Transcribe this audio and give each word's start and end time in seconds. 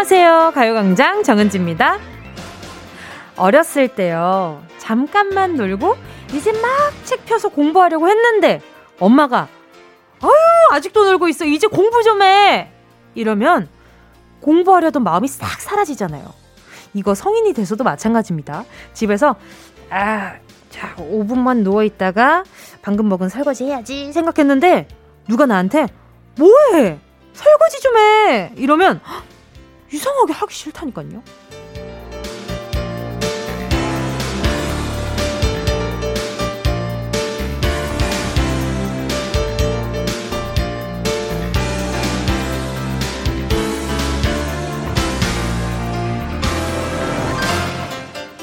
안녕하세요. 0.00 0.52
가요광장 0.54 1.22
정은지입니다. 1.24 1.98
어렸을 3.36 3.86
때요. 3.86 4.64
잠깐만 4.78 5.56
놀고 5.56 5.94
이제 6.32 6.52
막 6.52 6.64
책 7.04 7.26
펴서 7.26 7.50
공부하려고 7.50 8.08
했는데 8.08 8.62
엄마가 8.98 9.48
아유 10.22 10.30
아직도 10.70 11.04
놀고 11.04 11.28
있어. 11.28 11.44
이제 11.44 11.66
공부 11.66 12.02
좀 12.02 12.22
해. 12.22 12.72
이러면 13.14 13.68
공부하려던 14.40 15.04
마음이 15.04 15.28
싹 15.28 15.60
사라지잖아요. 15.60 16.32
이거 16.94 17.14
성인이 17.14 17.52
돼서도 17.52 17.84
마찬가지입니다. 17.84 18.64
집에서 18.94 19.36
아, 19.90 20.32
자, 20.70 20.94
5분만 20.96 21.58
누워 21.58 21.84
있다가 21.84 22.44
방금 22.80 23.06
먹은 23.10 23.28
설거지 23.28 23.64
해야지 23.66 24.14
생각했는데 24.14 24.88
누가 25.28 25.44
나한테 25.44 25.88
뭐해? 26.38 26.98
설거지 27.34 27.80
좀 27.82 27.98
해. 27.98 28.52
이러면 28.56 29.02
이상하게 29.92 30.32
하기 30.32 30.54
싫다니까요. 30.54 31.22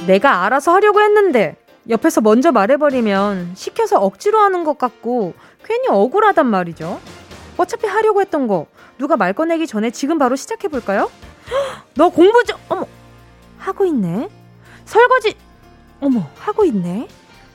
내가 0.06 0.46
알아서 0.46 0.74
하려고 0.74 1.02
했는데 1.02 1.58
옆에서 1.90 2.22
먼저 2.22 2.52
말해버리면 2.52 3.54
시켜서 3.56 4.00
억지로 4.00 4.40
하는 4.40 4.64
것 4.64 4.78
같고 4.78 5.34
괜히 5.64 5.90
억울하단 5.90 6.46
말이죠. 6.46 7.00
어차피 7.58 7.88
하려고 7.88 8.22
했던 8.22 8.48
거 8.48 8.68
누가 8.98 9.18
말 9.18 9.34
꺼내기 9.34 9.68
전에 9.68 9.92
지금 9.92 10.18
바로 10.18 10.38
시작해볼까요? 10.38 11.10
너 11.96 12.10
공부 12.10 12.44
좀, 12.44 12.58
어머, 12.70 12.86
하고 13.58 13.86
있네? 13.86 14.30
설거지, 14.86 15.36
어머, 16.00 16.30
하고 16.38 16.66
있네? 16.66 17.08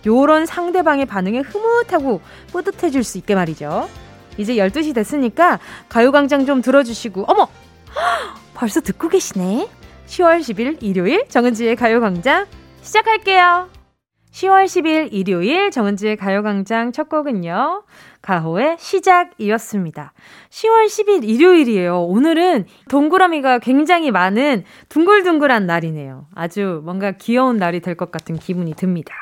요런 0.06 0.46
상대방의 0.46 1.06
반응에 1.06 1.40
흐뭇하고 1.40 2.20
뿌듯해질 2.52 3.04
수 3.04 3.18
있게 3.18 3.34
말이죠. 3.34 3.88
이제 4.36 4.54
12시 4.56 4.94
됐으니까 4.94 5.60
가요광장 5.88 6.46
좀 6.46 6.62
들어주시고, 6.62 7.24
어머! 7.28 7.48
벌써 8.54 8.80
듣고 8.80 9.08
계시네? 9.08 9.68
10월 10.06 10.40
10일 10.40 10.82
일요일 10.82 11.28
정은지의 11.28 11.77
가요광장 11.77 12.46
시작할게요. 12.82 13.68
10월 14.32 14.64
10일 14.64 15.08
일요일 15.12 15.70
정은지의 15.70 16.16
가요광장 16.16 16.92
첫 16.92 17.08
곡은요. 17.08 17.84
가호의 18.22 18.76
시작이었습니다. 18.78 20.12
10월 20.48 20.86
10일 20.86 21.24
일요일이에요. 21.28 22.02
오늘은 22.04 22.66
동그라미가 22.88 23.58
굉장히 23.58 24.10
많은 24.10 24.64
둥글둥글한 24.88 25.66
날이네요. 25.66 26.26
아주 26.34 26.80
뭔가 26.84 27.12
귀여운 27.12 27.56
날이 27.56 27.80
될 27.80 27.96
것 27.96 28.10
같은 28.10 28.36
기분이 28.36 28.74
듭니다. 28.74 29.14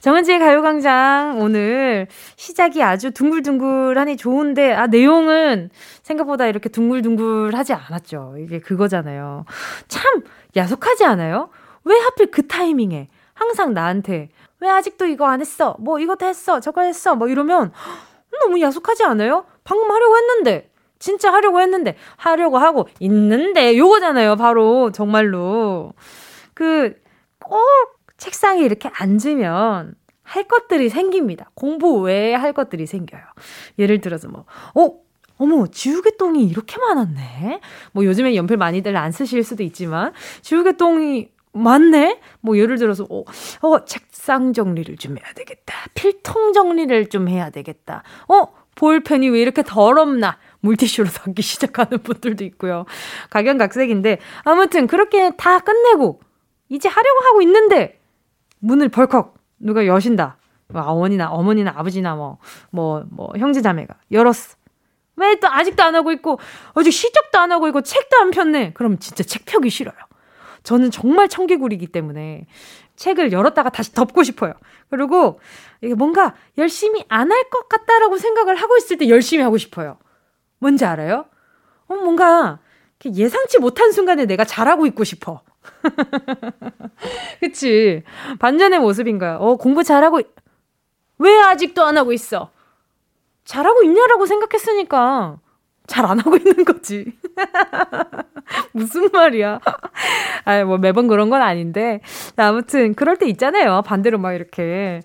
정은지의 0.00 0.38
가요광장 0.38 1.38
오늘 1.40 2.08
시작이 2.36 2.82
아주 2.82 3.10
둥글둥글하니 3.12 4.16
좋은데 4.16 4.72
아 4.74 4.86
내용은 4.86 5.70
생각보다 6.02 6.46
이렇게 6.46 6.68
둥글둥글하지 6.68 7.72
않았죠. 7.72 8.34
이게 8.40 8.58
그거잖아요. 8.58 9.44
참 9.88 10.22
야속하지 10.56 11.04
않아요? 11.04 11.50
왜 11.84 11.96
하필 11.98 12.30
그 12.30 12.46
타이밍에 12.46 13.08
항상 13.34 13.72
나한테 13.74 14.28
왜 14.60 14.68
아직도 14.68 15.06
이거 15.06 15.26
안 15.26 15.40
했어? 15.40 15.76
뭐 15.78 15.98
이것도 15.98 16.26
했어? 16.26 16.60
저거 16.60 16.82
했어? 16.82 17.14
뭐 17.14 17.28
이러면 17.28 17.72
너무 18.40 18.60
야속하지 18.60 19.04
않아요? 19.04 19.46
방금 19.64 19.90
하려고 19.90 20.16
했는데 20.16 20.70
진짜 20.98 21.32
하려고 21.32 21.60
했는데 21.60 21.96
하려고 22.16 22.58
하고 22.58 22.88
있는데 23.00 23.76
요거잖아요. 23.76 24.36
바로 24.36 24.90
정말로 24.92 25.92
그 26.54 27.04
꼭 27.44 27.60
책상에 28.16 28.62
이렇게 28.62 28.90
앉으면 28.92 29.94
할 30.22 30.44
것들이 30.44 30.88
생깁니다. 30.88 31.50
공부 31.54 32.00
외에 32.00 32.34
할 32.34 32.52
것들이 32.54 32.86
생겨요. 32.86 33.22
예를 33.78 34.00
들어서 34.00 34.28
뭐, 34.28 34.46
어, 34.74 34.94
어머, 35.36 35.66
지우개똥이 35.66 36.44
이렇게 36.44 36.78
많았네? 36.78 37.60
뭐 37.92 38.04
요즘에 38.06 38.34
연필 38.34 38.56
많이들 38.56 38.96
안 38.96 39.12
쓰실 39.12 39.44
수도 39.44 39.62
있지만, 39.62 40.12
지우개똥이 40.40 41.28
많네? 41.54 42.20
뭐 42.40 42.56
예를 42.58 42.78
들어서, 42.78 43.06
어, 43.10 43.24
어, 43.62 43.84
책상 43.84 44.52
정리를 44.52 44.96
좀 44.96 45.16
해야 45.18 45.32
되겠다. 45.34 45.74
필통 45.94 46.52
정리를 46.52 47.08
좀 47.08 47.28
해야 47.28 47.50
되겠다. 47.50 48.02
어, 48.28 48.46
볼펜이 48.74 49.28
왜 49.30 49.40
이렇게 49.40 49.62
더럽나? 49.62 50.38
물티슈로 50.60 51.08
닦기 51.08 51.40
시작하는 51.42 52.02
분들도 52.02 52.44
있고요. 52.44 52.84
각양각색인데, 53.30 54.18
아무튼 54.44 54.86
그렇게 54.86 55.30
다 55.36 55.58
끝내고, 55.60 56.20
이제 56.68 56.88
하려고 56.88 57.20
하고 57.26 57.42
있는데, 57.42 58.00
문을 58.60 58.88
벌컥 58.88 59.34
누가 59.58 59.86
여신다. 59.86 60.38
뭐 60.68 60.82
어머니나 60.82 61.30
어머니나 61.30 61.72
아버지나 61.76 62.14
뭐 62.16 62.38
뭐 62.70 63.04
뭐 63.04 63.04
뭐 63.10 63.32
형제 63.38 63.60
자매가 63.60 63.94
열었어. 64.10 64.56
왜 65.16 65.36
또 65.36 65.46
아직도 65.48 65.82
안 65.82 65.94
하고 65.94 66.10
있고 66.12 66.38
어제 66.72 66.90
시작도 66.90 67.38
안 67.38 67.52
하고 67.52 67.68
있고 67.68 67.82
책도 67.82 68.16
안 68.18 68.30
폈네. 68.30 68.72
그럼 68.72 68.98
진짜 68.98 69.22
책 69.22 69.44
펴기 69.44 69.68
싫어요. 69.70 69.94
저는 70.64 70.90
정말 70.90 71.28
청개구리이기 71.28 71.86
때문에 71.88 72.46
책을 72.96 73.32
열었다가 73.32 73.70
다시 73.70 73.92
덮고 73.92 74.22
싶어요. 74.24 74.54
그리고 74.90 75.38
뭔가 75.96 76.34
열심히 76.58 77.04
안 77.08 77.30
할 77.30 77.50
것 77.50 77.68
같다라고 77.68 78.16
생각을 78.18 78.56
하고 78.56 78.76
있을 78.76 78.96
때 78.98 79.08
열심히 79.08 79.42
하고 79.44 79.58
싶어요. 79.58 79.98
뭔지 80.58 80.84
알아요? 80.84 81.26
어, 81.88 81.94
뭔가 81.96 82.58
예상치 83.04 83.58
못한 83.58 83.92
순간에 83.92 84.24
내가 84.24 84.44
잘하고 84.44 84.86
있고 84.86 85.04
싶어. 85.04 85.42
그치. 87.40 88.02
반전의 88.38 88.78
모습인 88.80 89.18
거야. 89.18 89.36
어, 89.36 89.56
공부 89.56 89.82
잘하고, 89.82 90.20
왜 91.18 91.38
아직도 91.40 91.84
안 91.84 91.96
하고 91.98 92.12
있어? 92.12 92.50
잘하고 93.44 93.82
있냐라고 93.82 94.26
생각했으니까 94.26 95.38
잘 95.86 96.06
안 96.06 96.18
하고 96.20 96.36
있는 96.36 96.64
거지. 96.64 97.12
무슨 98.72 99.08
말이야. 99.12 99.60
아, 100.44 100.64
뭐 100.64 100.78
매번 100.78 101.08
그런 101.08 101.30
건 101.30 101.42
아닌데. 101.42 102.00
아무튼 102.36 102.94
그럴 102.94 103.16
때 103.16 103.26
있잖아요. 103.28 103.82
반대로 103.82 104.18
막 104.18 104.32
이렇게. 104.32 105.00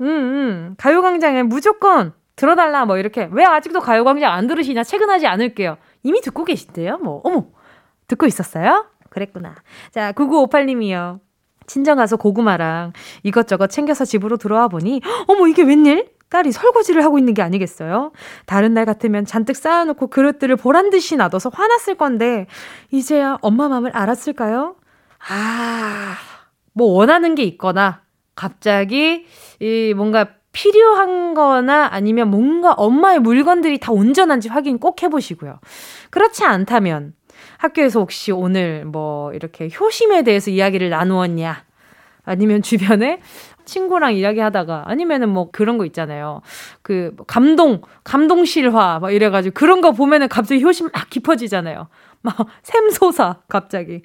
음, 0.00 0.06
음. 0.06 0.74
가요 0.78 1.02
광장에 1.02 1.42
무조건 1.42 2.12
들어달라 2.36 2.84
뭐 2.84 2.98
이렇게. 2.98 3.28
왜 3.32 3.44
아직도 3.44 3.80
가요 3.80 4.04
광장 4.04 4.32
안 4.32 4.46
들으시냐? 4.46 4.82
퇴근하지 4.82 5.26
않을게요. 5.26 5.76
이미 6.02 6.20
듣고 6.20 6.44
계신데요? 6.44 6.98
뭐, 6.98 7.20
어머. 7.24 7.46
듣고 8.06 8.26
있었어요? 8.26 8.86
그랬구나. 9.10 9.54
자, 9.90 10.12
9958님이요. 10.12 11.20
친정 11.66 11.96
가서 11.96 12.16
고구마랑 12.16 12.92
이것저것 13.22 13.68
챙겨서 13.68 14.04
집으로 14.04 14.36
들어와 14.36 14.68
보니, 14.68 15.00
어머, 15.28 15.46
이게 15.48 15.62
웬일? 15.62 16.13
딸이 16.34 16.50
설거지를 16.50 17.04
하고 17.04 17.16
있는 17.16 17.32
게 17.32 17.42
아니겠어요? 17.42 18.10
다른 18.44 18.74
날 18.74 18.86
같으면 18.86 19.24
잔뜩 19.24 19.54
쌓아놓고 19.54 20.08
그릇들을 20.08 20.56
보란 20.56 20.90
듯이 20.90 21.14
놔둬서 21.14 21.50
화났을 21.54 21.94
건데, 21.94 22.48
이제야 22.90 23.38
엄마 23.40 23.68
마음을 23.68 23.92
알았을까요? 23.94 24.74
아, 25.28 26.16
뭐 26.72 26.88
원하는 26.88 27.36
게 27.36 27.44
있거나, 27.44 28.00
갑자기, 28.34 29.26
이 29.60 29.94
뭔가 29.94 30.26
필요한 30.50 31.34
거나 31.34 31.88
아니면 31.92 32.30
뭔가 32.30 32.72
엄마의 32.72 33.20
물건들이 33.20 33.78
다 33.78 33.92
온전한지 33.92 34.48
확인 34.48 34.78
꼭 34.80 35.04
해보시고요. 35.04 35.60
그렇지 36.10 36.44
않다면, 36.44 37.14
학교에서 37.58 38.00
혹시 38.00 38.32
오늘 38.32 38.84
뭐 38.84 39.32
이렇게 39.34 39.68
효심에 39.68 40.22
대해서 40.24 40.50
이야기를 40.50 40.90
나누었냐? 40.90 41.64
아니면 42.24 42.62
주변에 42.62 43.20
친구랑 43.64 44.14
이야기하다가 44.14 44.84
아니면은 44.86 45.28
뭐 45.28 45.50
그런 45.50 45.78
거 45.78 45.84
있잖아요. 45.86 46.42
그뭐 46.82 47.24
감동, 47.26 47.82
감동 48.02 48.44
실화 48.44 48.98
막 49.00 49.10
이래가지고 49.10 49.54
그런 49.54 49.80
거 49.80 49.92
보면은 49.92 50.28
갑자기 50.28 50.62
효심 50.62 50.90
막 50.92 51.10
깊어지잖아요. 51.10 51.88
막 52.22 52.36
샘솟아 52.62 53.42
갑자기. 53.48 54.02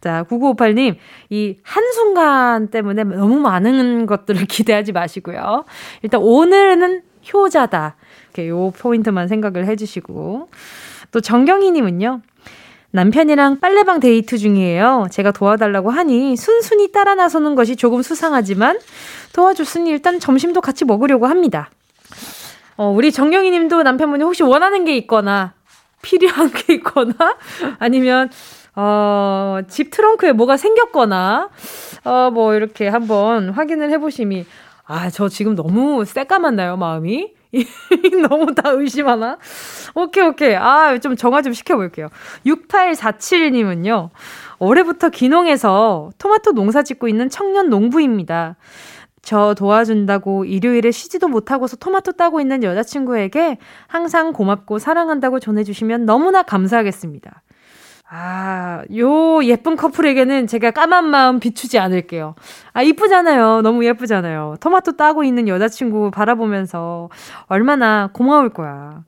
자, 0.00 0.24
9958님, 0.24 0.96
이 1.30 1.58
한순간 1.62 2.68
때문에 2.68 3.04
너무 3.04 3.38
많은 3.38 4.06
것들을 4.06 4.46
기대하지 4.46 4.90
마시고요. 4.90 5.64
일단 6.02 6.20
오늘은 6.20 7.02
효자다. 7.32 7.94
이렇게 8.24 8.48
요 8.48 8.72
포인트만 8.76 9.28
생각을 9.28 9.66
해주시고. 9.68 10.48
또 11.12 11.20
정경희님은요. 11.20 12.20
남편이랑 12.92 13.58
빨래방 13.60 14.00
데이트 14.00 14.38
중이에요. 14.38 15.06
제가 15.10 15.32
도와달라고 15.32 15.90
하니 15.90 16.36
순순히 16.36 16.92
따라 16.92 17.14
나서는 17.14 17.54
것이 17.54 17.76
조금 17.76 18.02
수상하지만 18.02 18.78
도와줬으니 19.32 19.90
일단 19.90 20.20
점심도 20.20 20.60
같이 20.60 20.84
먹으려고 20.84 21.26
합니다. 21.26 21.70
어, 22.76 22.88
우리 22.88 23.10
정경희 23.10 23.50
님도 23.50 23.82
남편분이 23.82 24.22
혹시 24.22 24.42
원하는 24.42 24.84
게 24.84 24.96
있거나 24.98 25.54
필요한 26.02 26.50
게 26.52 26.74
있거나 26.74 27.14
아니면 27.78 28.30
어, 28.76 29.60
집 29.68 29.90
트렁크에 29.90 30.32
뭐가 30.32 30.56
생겼거나 30.56 31.48
어, 32.04 32.30
뭐 32.32 32.54
이렇게 32.54 32.88
한번 32.88 33.50
확인을 33.50 33.90
해 33.90 33.98
보심이 33.98 34.44
아, 34.84 35.08
저 35.08 35.28
지금 35.28 35.54
너무 35.54 36.04
새까맣나요, 36.04 36.76
마음이? 36.76 37.32
너무 38.28 38.54
다 38.54 38.70
의심하나? 38.70 39.38
오케이, 39.94 40.24
오케이. 40.24 40.54
아, 40.54 40.98
좀 40.98 41.16
정화 41.16 41.42
좀 41.42 41.52
시켜볼게요. 41.52 42.08
6847님은요, 42.46 44.10
올해부터 44.58 45.10
기농에서 45.10 46.10
토마토 46.18 46.52
농사 46.52 46.82
짓고 46.82 47.08
있는 47.08 47.28
청년 47.28 47.68
농부입니다. 47.68 48.56
저 49.22 49.54
도와준다고 49.54 50.44
일요일에 50.44 50.90
쉬지도 50.90 51.28
못하고서 51.28 51.76
토마토 51.76 52.12
따고 52.12 52.40
있는 52.40 52.64
여자친구에게 52.64 53.58
항상 53.86 54.32
고맙고 54.32 54.78
사랑한다고 54.80 55.38
전해주시면 55.38 56.06
너무나 56.06 56.42
감사하겠습니다. 56.42 57.42
아, 58.14 58.82
요 58.98 59.42
예쁜 59.42 59.74
커플에게는 59.74 60.46
제가 60.46 60.70
까만 60.72 61.06
마음 61.06 61.40
비추지 61.40 61.78
않을게요. 61.78 62.34
아, 62.74 62.82
이쁘잖아요. 62.82 63.62
너무 63.62 63.86
예쁘잖아요. 63.86 64.56
토마토 64.60 64.98
따고 64.98 65.24
있는 65.24 65.48
여자친구 65.48 66.10
바라보면서 66.10 67.08
얼마나 67.46 68.10
고마울 68.12 68.50
거야. 68.50 69.02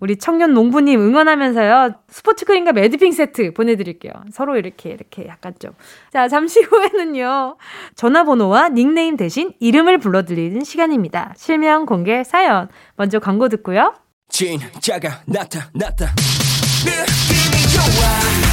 우리 0.00 0.16
청년 0.16 0.54
농부님 0.54 1.00
응원하면서요. 1.00 1.92
스포츠 2.08 2.44
크림과 2.44 2.72
매드핑 2.72 3.12
세트 3.12 3.52
보내드릴게요. 3.54 4.12
서로 4.32 4.56
이렇게, 4.56 4.90
이렇게 4.90 5.28
약간 5.28 5.54
좀. 5.60 5.70
자, 6.12 6.26
잠시 6.26 6.60
후에는요. 6.60 7.56
전화번호와 7.94 8.70
닉네임 8.70 9.16
대신 9.16 9.52
이름을 9.60 9.98
불러드리는 9.98 10.64
시간입니다. 10.64 11.32
실명 11.36 11.86
공개 11.86 12.24
사연. 12.24 12.68
먼저 12.96 13.20
광고 13.20 13.48
듣고요. 13.48 13.94
진짜가 14.30 15.20
나타났다. 15.26 16.06
느낌이 16.84 17.62
좋아. 17.72 18.47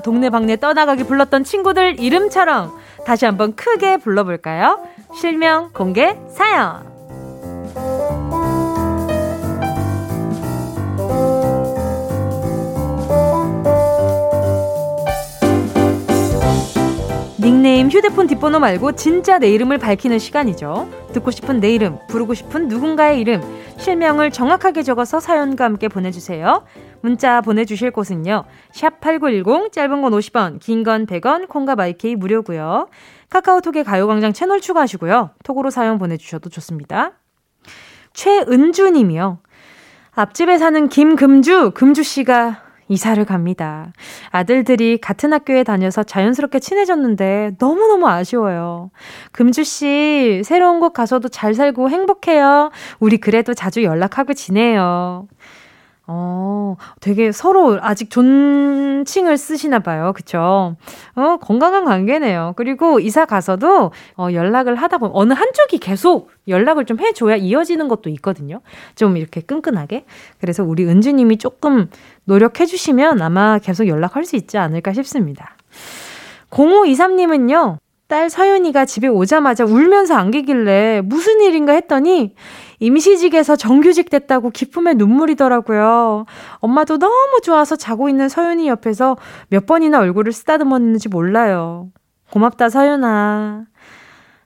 동네방네 0.00 0.56
떠나가기 0.56 1.04
불렀던 1.04 1.44
친구들 1.44 2.00
이름처럼 2.00 2.72
다시 3.06 3.24
한번 3.24 3.54
크게 3.54 3.98
불러볼까요? 3.98 4.86
실명 5.14 5.70
공개 5.72 6.16
사연. 6.28 6.99
닉네임, 17.50 17.90
휴대폰 17.90 18.28
뒷번호 18.28 18.60
말고 18.60 18.92
진짜 18.92 19.40
내 19.40 19.50
이름을 19.50 19.78
밝히는 19.78 20.20
시간이죠. 20.20 20.88
듣고 21.12 21.32
싶은 21.32 21.58
내 21.58 21.74
이름, 21.74 21.98
부르고 22.06 22.32
싶은 22.32 22.68
누군가의 22.68 23.20
이름, 23.20 23.42
실명을 23.76 24.30
정확하게 24.30 24.84
적어서 24.84 25.18
사연과 25.18 25.64
함께 25.64 25.88
보내주세요. 25.88 26.64
문자 27.00 27.40
보내주실 27.40 27.90
곳은요. 27.90 28.44
샵 28.70 29.00
8910 29.00 29.72
짧은 29.72 30.00
건 30.00 30.12
50원 30.12 30.60
긴 30.60 30.84
건 30.84 31.06
100원 31.06 31.48
콩과 31.48 31.74
마이케이 31.74 32.14
무료고요. 32.14 32.86
카카오톡에 33.30 33.82
가요광장 33.82 34.32
채널 34.32 34.60
추가하시고요. 34.60 35.30
톡으로 35.42 35.70
사연 35.70 35.98
보내주셔도 35.98 36.50
좋습니다. 36.50 37.14
최은주 38.12 38.90
님이요. 38.90 39.40
앞집에 40.12 40.56
사는 40.56 40.88
김금주, 40.88 41.72
금주씨가 41.74 42.62
이사를 42.90 43.24
갑니다. 43.24 43.92
아들들이 44.30 44.98
같은 44.98 45.32
학교에 45.32 45.62
다녀서 45.62 46.02
자연스럽게 46.02 46.58
친해졌는데 46.58 47.52
너무너무 47.58 48.08
아쉬워요. 48.08 48.90
금주씨, 49.30 50.42
새로운 50.44 50.80
곳 50.80 50.92
가서도 50.92 51.28
잘 51.28 51.54
살고 51.54 51.88
행복해요. 51.88 52.70
우리 52.98 53.18
그래도 53.18 53.54
자주 53.54 53.84
연락하고 53.84 54.34
지내요. 54.34 55.28
어, 56.12 56.76
되게 57.00 57.30
서로 57.30 57.78
아직 57.80 58.10
존칭을 58.10 59.38
쓰시나 59.38 59.78
봐요. 59.78 60.12
그쵸? 60.12 60.74
어, 61.14 61.36
건강한 61.40 61.84
관계네요. 61.84 62.54
그리고 62.56 62.98
이사 62.98 63.24
가서도 63.26 63.92
어, 64.16 64.28
연락을 64.32 64.74
하다 64.74 64.98
보면 64.98 65.12
어느 65.14 65.32
한쪽이 65.32 65.78
계속 65.78 66.30
연락을 66.48 66.84
좀 66.84 66.98
해줘야 66.98 67.36
이어지는 67.36 67.86
것도 67.86 68.10
있거든요. 68.10 68.60
좀 68.96 69.16
이렇게 69.16 69.40
끈끈하게. 69.40 70.04
그래서 70.40 70.64
우리 70.64 70.84
은주님이 70.84 71.38
조금 71.38 71.88
노력해주시면 72.24 73.22
아마 73.22 73.58
계속 73.58 73.86
연락할 73.86 74.24
수 74.24 74.34
있지 74.34 74.58
않을까 74.58 74.92
싶습니다. 74.92 75.56
0523님은요, 76.50 77.76
딸 78.08 78.28
서윤이가 78.28 78.86
집에 78.86 79.06
오자마자 79.06 79.64
울면서 79.64 80.16
안기길래 80.16 81.02
무슨 81.04 81.40
일인가 81.40 81.72
했더니 81.74 82.34
임시직에서 82.80 83.56
정규직 83.56 84.10
됐다고 84.10 84.50
기쁨의 84.50 84.96
눈물이더라고요. 84.96 86.24
엄마도 86.58 86.98
너무 86.98 87.40
좋아서 87.42 87.76
자고 87.76 88.08
있는 88.08 88.28
서윤이 88.28 88.68
옆에서 88.68 89.16
몇 89.48 89.66
번이나 89.66 90.00
얼굴을 90.00 90.32
쓰다듬었는지 90.32 91.08
몰라요. 91.08 91.88
고맙다, 92.30 92.68
서윤아. 92.68 93.64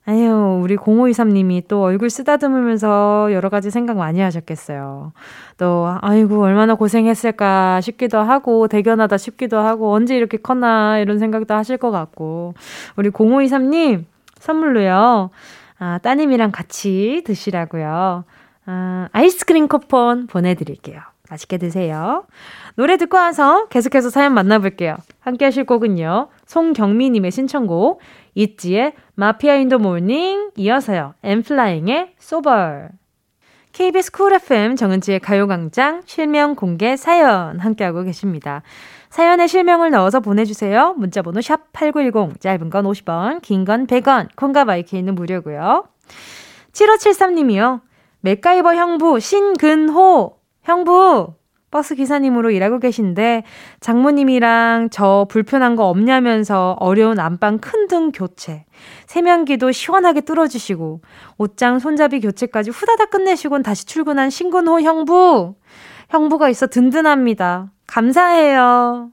아유, 0.07 0.61
우리 0.63 0.77
0523님이 0.77 1.67
또 1.67 1.83
얼굴 1.83 2.11
쓰다듬으면서 2.11 3.31
여러 3.33 3.49
가지 3.49 3.71
생각 3.71 3.97
많이 3.97 4.21
하셨겠어요. 4.21 5.13
또, 5.57 5.97
아이고, 6.03 6.43
얼마나 6.43 6.75
고생했을까 6.75 7.81
싶기도 7.81 8.19
하고, 8.19 8.69
대견하다 8.69 9.17
싶기도 9.17 9.59
하고, 9.59 9.95
언제 9.95 10.15
이렇게 10.15 10.37
컸나, 10.37 10.99
이런 10.99 11.19
생각도 11.19 11.55
하실 11.55 11.79
것 11.79 11.91
같고. 11.91 12.53
우리 12.97 13.09
0523님, 13.09 14.05
선물로요. 14.41 15.31
아, 15.85 15.99
따님이랑 15.99 16.51
같이 16.51 17.21
드시라고요. 17.27 18.25
아, 18.65 19.09
아이스크림 19.13 19.69
쿠폰 19.69 20.27
보내드릴게요. 20.27 20.99
맛있게 21.29 21.59
드세요. 21.59 22.25
노래 22.75 22.97
듣고 22.97 23.19
와서 23.19 23.67
계속해서 23.69 24.09
사연 24.09 24.33
만나볼게요. 24.33 24.97
함께 25.21 25.45
하실 25.45 25.65
곡은요. 25.65 26.29
송경미님의 26.47 27.31
신청곡, 27.31 28.01
있지의 28.35 28.95
마피아 29.15 29.57
In 29.57 29.65
the 29.65 29.77
Morning, 29.77 30.53
이어서요. 30.57 31.13
엔플라잉의 31.23 32.15
Sober. 32.19 32.89
KBS 33.75 34.13
쿨 34.13 34.33
FM 34.33 34.77
정은지의 34.77 35.19
가요광장 35.19 36.03
실명 36.07 36.55
공개 36.55 36.97
사연 36.97 37.59
함께하고 37.59 38.05
계십니다. 38.05 38.63
사연에 39.11 39.49
실명을 39.49 39.91
넣어서 39.91 40.21
보내주세요. 40.21 40.95
문자번호 40.97 41.41
샵 41.41 41.73
8910, 41.73 42.41
짧은 42.41 42.71
건 42.71 42.85
50원, 42.85 43.43
긴 43.43 43.65
건 43.65 43.89
100원, 43.89 44.29
콩과 44.37 44.65
마이크는 44.65 45.17
무료고요. 45.17 45.89
7573님이요. 46.71 47.81
맥가이버 48.21 48.77
형부 48.77 49.19
신근호 49.19 50.37
형부 50.63 51.35
버스 51.75 51.97
기사님으로 51.97 52.53
일하고 52.53 52.79
계신데 52.79 53.43
장모님이랑 53.81 54.91
저 54.93 55.27
불편한 55.29 55.75
거 55.75 55.89
없냐면서 55.89 56.77
어려운 56.79 57.19
안방 57.19 57.59
큰 57.59 57.89
등 57.89 58.13
교체, 58.13 58.65
세면기도 59.07 59.73
시원하게 59.73 60.21
뚫어주시고 60.21 61.01
옷장 61.37 61.81
손잡이 61.81 62.21
교체까지 62.21 62.71
후다닥 62.71 63.11
끝내시곤 63.11 63.65
다시 63.65 63.87
출근한 63.87 64.31
신근호 64.31 64.81
형부. 64.81 65.57
형부가 66.11 66.49
있어 66.49 66.69
든든합니다. 66.69 67.73
감사해요. 67.89 69.11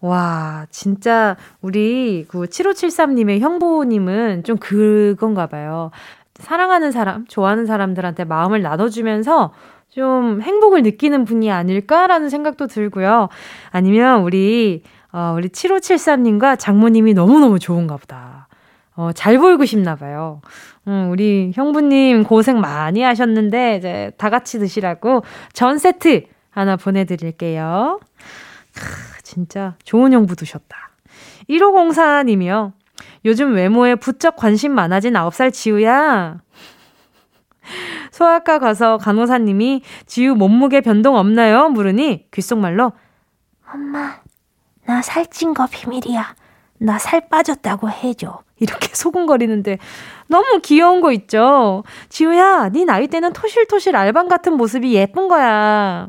와, 0.00 0.66
진짜 0.70 1.36
우리 1.60 2.24
그 2.26 2.40
7573님의 2.40 3.38
형부님은 3.38 4.42
좀 4.42 4.56
그건가 4.56 5.46
봐요. 5.46 5.92
사랑하는 6.34 6.90
사람, 6.90 7.24
좋아하는 7.26 7.66
사람들한테 7.66 8.24
마음을 8.24 8.62
나눠주면서 8.62 9.52
좀 9.92 10.40
행복을 10.40 10.82
느끼는 10.82 11.26
분이 11.26 11.50
아닐까라는 11.52 12.30
생각도 12.30 12.66
들고요. 12.66 13.28
아니면 13.70 14.22
우리, 14.22 14.82
어, 15.12 15.34
우리 15.36 15.50
7573님과 15.50 16.58
장모님이 16.58 17.12
너무너무 17.12 17.58
좋은가 17.58 17.98
보다. 17.98 18.48
어, 18.96 19.10
잘 19.12 19.36
보이고 19.36 19.66
싶나 19.66 19.96
봐요. 19.96 20.40
음, 20.88 21.10
우리 21.10 21.52
형부님 21.54 22.24
고생 22.24 22.58
많이 22.58 23.02
하셨는데, 23.02 23.76
이제 23.76 24.12
다 24.16 24.30
같이 24.30 24.58
드시라고 24.58 25.24
전 25.52 25.76
세트 25.76 26.22
하나 26.48 26.76
보내드릴게요. 26.76 28.00
크, 28.74 29.22
진짜 29.22 29.76
좋은 29.84 30.14
형부 30.14 30.36
두셨다. 30.36 30.90
1504님이요. 31.50 32.72
요즘 33.26 33.54
외모에 33.54 33.96
부쩍 33.96 34.36
관심 34.36 34.72
많아진 34.72 35.12
9살 35.12 35.52
지우야. 35.52 36.38
소아과 38.12 38.60
가서 38.60 38.98
간호사님이 38.98 39.82
지우 40.06 40.36
몸무게 40.36 40.80
변동 40.82 41.16
없나요? 41.16 41.68
물으니 41.70 42.26
귓속말로 42.30 42.92
엄마 43.74 44.20
나 44.86 45.02
살찐 45.02 45.54
거 45.54 45.66
비밀이야 45.66 46.34
나 46.78 46.98
살 46.98 47.28
빠졌다고 47.28 47.88
해줘. 47.90 48.40
이렇게 48.58 48.88
소곤거리는데 48.94 49.78
너무 50.28 50.60
귀여운 50.62 51.00
거 51.00 51.12
있죠? 51.12 51.84
지우야, 52.08 52.68
네 52.70 52.84
나이 52.84 53.06
때는 53.08 53.32
토실토실 53.32 53.94
알밤 53.96 54.28
같은 54.28 54.56
모습이 54.56 54.92
예쁜 54.94 55.28
거야. 55.28 56.08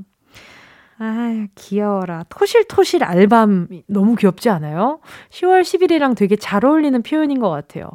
아, 0.99 1.45
귀여워라. 1.55 2.23
토실토실 2.29 3.03
알밤 3.03 3.67
너무 3.87 4.15
귀엽지 4.15 4.49
않아요? 4.49 4.99
10월 5.31 5.61
10일이랑 5.61 6.15
되게 6.15 6.35
잘 6.35 6.65
어울리는 6.65 7.01
표현인 7.03 7.39
것 7.39 7.49
같아요. 7.49 7.89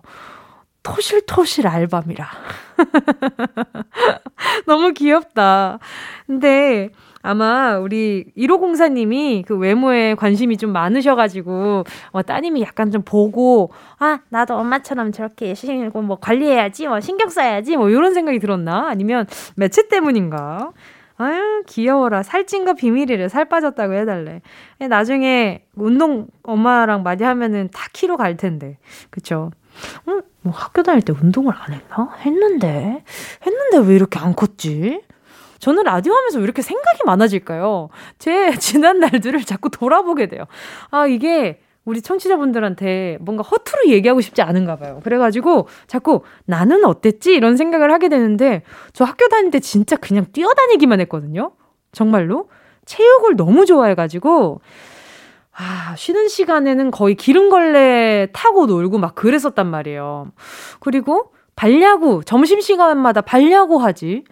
토실토실 0.89 1.67
알밤이라. 1.67 2.27
너무 4.67 4.93
귀엽다. 4.93 5.79
근데 6.27 6.91
아마 7.21 7.77
우리 7.79 8.27
1504님이 8.37 9.45
그 9.47 9.57
외모에 9.57 10.15
관심이 10.15 10.57
좀 10.57 10.73
많으셔가지고, 10.73 11.85
어, 12.11 12.23
따님이 12.23 12.63
약간 12.63 12.91
좀 12.91 13.03
보고, 13.03 13.71
아, 13.99 14.21
나도 14.31 14.57
엄마처럼 14.57 15.13
저렇게 15.13 15.55
신경, 15.55 16.07
뭐 16.07 16.19
관리해야지, 16.19 16.89
뭐 16.89 17.01
신경 17.01 17.29
써야지, 17.29 17.77
뭐 17.77 17.91
이런 17.91 18.15
생각이 18.15 18.39
들었나? 18.39 18.89
아니면 18.89 19.27
매체 19.57 19.89
때문인가? 19.89 20.73
아유, 21.19 21.65
귀여워라. 21.67 22.23
살찐 22.23 22.65
거 22.65 22.75
비밀이래. 22.75 23.29
살 23.29 23.47
빠졌다고 23.47 23.93
해달래. 23.93 24.41
나중에 24.89 25.65
운동 25.75 26.29
엄마랑 26.45 27.03
많이 27.03 27.25
하면은 27.25 27.69
다 27.73 27.89
키로 27.93 28.17
갈 28.17 28.37
텐데. 28.37 28.79
그쵸? 29.11 29.51
응? 30.07 30.23
뭐 30.49 30.57
학교 30.57 30.83
다닐 30.83 31.03
때 31.03 31.13
운동을 31.13 31.53
안 31.55 31.75
했나? 31.75 32.11
했는데. 32.25 33.05
했는데 33.47 33.79
왜 33.89 33.95
이렇게 33.95 34.19
안 34.19 34.35
컸지? 34.35 35.03
저는 35.59 35.85
라디오 35.85 36.15
하면서 36.15 36.39
왜 36.39 36.45
이렇게 36.45 36.63
생각이 36.63 37.01
많아질까요? 37.05 37.91
제 38.19 38.57
지난 38.59 38.99
날들을 39.01 39.45
자꾸 39.45 39.71
돌아보게 39.71 40.27
돼요. 40.27 40.45
아, 40.91 41.07
이게 41.07 41.61
우리 41.85 42.01
청취자분들한테 42.03 43.19
뭔가 43.21 43.43
허투루 43.43 43.89
얘기하고 43.89 44.21
싶지 44.21 44.43
않은가 44.43 44.77
봐요. 44.77 45.01
그래가지고 45.05 45.69
자꾸 45.87 46.23
나는 46.45 46.85
어땠지? 46.85 47.35
이런 47.35 47.57
생각을 47.57 47.93
하게 47.93 48.09
되는데 48.09 48.63
저 48.93 49.05
학교 49.05 49.29
다닐 49.29 49.51
때 49.51 49.61
진짜 49.61 49.97
그냥 49.97 50.27
뛰어다니기만 50.33 51.01
했거든요. 51.01 51.53
정말로. 51.93 52.49
체육을 52.85 53.37
너무 53.37 53.67
좋아해가지고 53.67 54.61
아, 55.61 55.97
쉬는 55.97 56.29
시간에는 56.29 56.91
거의 56.93 57.17
기름걸레 57.17 58.29
타고 58.33 58.67
놀고 58.67 58.99
막 58.99 59.15
그랬었단 59.17 59.67
말이에요. 59.69 60.31
그리고 60.81 61.33
발야구, 61.57 62.23
점심시간마다 62.25 63.23
발야구 63.23 63.83
하지. 63.83 64.23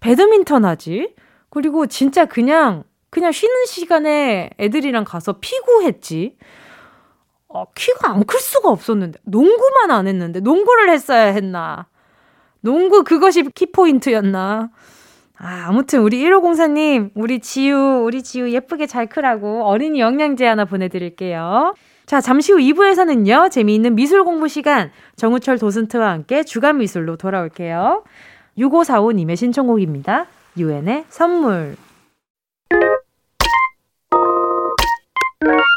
배드민턴 0.00 0.64
하지. 0.64 1.14
그리고 1.50 1.86
진짜 1.86 2.26
그냥, 2.26 2.84
그냥 3.10 3.32
쉬는 3.32 3.66
시간에 3.66 4.50
애들이랑 4.60 5.04
가서 5.04 5.38
피구했지. 5.40 6.36
어, 7.48 7.64
키가 7.74 8.10
안 8.10 8.24
클 8.26 8.38
수가 8.38 8.68
없었는데. 8.70 9.18
농구만 9.24 9.90
안 9.90 10.06
했는데. 10.06 10.38
농구를 10.40 10.90
했어야 10.90 11.32
했나. 11.32 11.86
농구 12.60 13.02
그것이 13.04 13.42
키포인트였나. 13.50 14.70
아, 15.40 15.66
아무튼 15.68 16.00
우리 16.00 16.22
1504님, 16.22 17.10
우리 17.14 17.38
지우, 17.38 18.02
우리 18.04 18.22
지우 18.22 18.48
예쁘게 18.48 18.86
잘 18.86 19.06
크라고 19.06 19.64
어린이 19.64 20.00
영양제 20.00 20.44
하나 20.44 20.64
보내드릴게요. 20.64 21.74
자, 22.06 22.20
잠시 22.20 22.52
후 22.52 22.58
2부에서는요, 22.58 23.50
재미있는 23.50 23.94
미술 23.94 24.24
공부 24.24 24.48
시간, 24.48 24.90
정우철 25.16 25.58
도슨트와 25.58 26.10
함께 26.10 26.42
주간 26.42 26.78
미술로 26.78 27.16
돌아올게요. 27.16 28.02
6545님의 28.58 29.36
신청곡입니다. 29.36 30.26
유엔의 30.56 31.04
선물. 31.08 31.76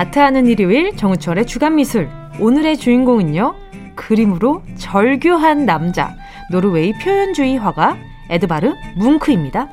아트하는 0.00 0.46
일요일 0.46 0.96
정우철의 0.96 1.46
주간미술 1.46 2.08
오늘의 2.40 2.78
주인공은요 2.78 3.54
그림으로 3.96 4.62
절규한 4.78 5.66
남자 5.66 6.14
노르웨이 6.50 6.94
표현주의 6.94 7.58
화가 7.58 7.98
에드바르 8.30 8.72
뭉크입니다. 8.96 9.68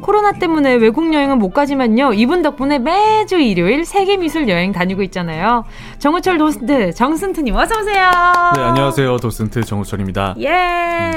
코로나 0.00 0.32
때문에 0.32 0.74
외국 0.74 1.12
여행은 1.12 1.38
못 1.38 1.50
가지만요. 1.50 2.14
이분 2.14 2.40
덕분에 2.42 2.78
매주 2.78 3.36
일요일 3.36 3.84
세계 3.84 4.16
미술 4.16 4.48
여행 4.48 4.72
다니고 4.72 5.02
있잖아요. 5.04 5.64
정우철 5.98 6.38
도슨트 6.38 6.94
정슨트님 6.94 7.54
어서 7.54 7.78
오세요. 7.78 8.10
네 8.56 8.62
안녕하세요 8.62 9.18
도슨트 9.18 9.62
정우철입니다. 9.64 10.34
예 10.38 10.48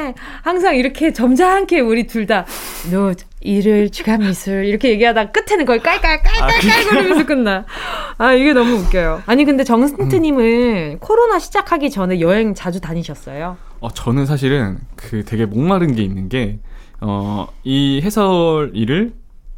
음. 0.09 0.13
항상 0.43 0.75
이렇게 0.75 1.13
점잖게 1.13 1.79
우리 1.79 2.05
둘 2.05 2.27
다 2.27 2.45
너 3.41 3.49
일요일 3.49 3.89
주간 3.89 4.19
미술 4.19 4.65
이렇게 4.65 4.89
얘기하다 4.91 5.31
끝에는 5.31 5.65
거의 5.65 5.79
깔깔 5.81 6.21
깔깔깔 6.21 6.83
거리면서 6.89 7.25
끝나. 7.25 7.65
아 8.17 8.33
이게 8.33 8.53
너무 8.53 8.73
웃겨요. 8.75 9.23
아니 9.25 9.45
근데 9.45 9.63
정슨트님은 9.63 10.43
음. 10.93 10.97
코로나 10.99 11.39
시작하기 11.39 11.89
전에 11.89 12.19
여행 12.21 12.53
자주 12.53 12.79
다니셨어요? 12.79 13.57
어 13.79 13.89
저는 13.91 14.25
사실은 14.25 14.79
그 14.95 15.25
되게 15.25 15.45
목마른 15.45 15.95
게 15.95 16.03
있는 16.03 16.29
게 16.29 16.59
어, 17.01 17.47
이 17.63 17.99
해설 18.03 18.71
일을 18.73 19.13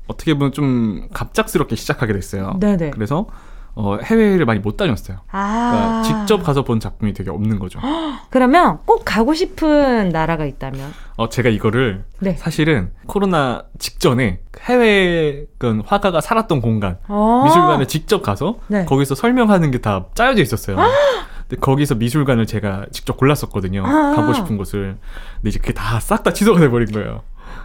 어떻게 0.07 0.33
보면 0.33 0.53
좀 0.53 1.09
갑작스럽게 1.13 1.75
시작하게 1.75 2.13
됐어요. 2.13 2.57
네네. 2.59 2.91
그래서 2.91 3.27
어, 3.75 3.97
해외를 4.03 4.45
많이 4.45 4.59
못 4.59 4.77
다녔어요. 4.77 5.17
아. 5.31 5.71
그러니까 5.71 6.01
직접 6.03 6.43
가서 6.43 6.63
본 6.63 6.79
작품이 6.79 7.13
되게 7.13 7.29
없는 7.31 7.57
거죠. 7.59 7.79
그러면 8.29 8.79
꼭 8.85 9.01
가고 9.03 9.33
싶은 9.33 10.09
나라가 10.09 10.45
있다면? 10.45 10.93
어, 11.17 11.29
제가 11.29 11.49
이거를 11.49 12.05
네. 12.19 12.33
사실은 12.37 12.91
코로나 13.07 13.63
직전에 13.79 14.41
해외 14.61 15.45
그 15.57 15.81
화가가 15.85 16.21
살았던 16.21 16.61
공간, 16.61 16.97
어. 17.07 17.41
미술관에 17.45 17.87
직접 17.87 18.21
가서 18.21 18.59
네. 18.67 18.85
거기서 18.85 19.15
설명하는 19.15 19.71
게 19.71 19.79
다 19.79 20.05
짜여져 20.13 20.41
있었어요. 20.43 20.77
근데 21.49 21.59
거기서 21.59 21.95
미술관을 21.95 22.45
제가 22.45 22.85
직접 22.91 23.17
골랐었거든요. 23.17 23.83
아. 23.85 24.13
가고 24.15 24.33
싶은 24.33 24.55
곳을. 24.57 24.97
근데 25.37 25.49
이제 25.49 25.59
그게 25.59 25.73
다 25.73 25.99
싹 25.99 26.23
다 26.23 26.31
취소가 26.31 26.59
돼버린 26.59 26.91
거예요. 26.91 27.21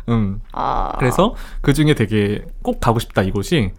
음. 0.08 0.40
아. 0.52 0.92
그래서 0.98 1.34
그 1.60 1.72
중에 1.74 1.94
되게 1.94 2.44
꼭 2.62 2.80
가고 2.80 2.98
싶다 2.98 3.22
이곳이 3.22 3.72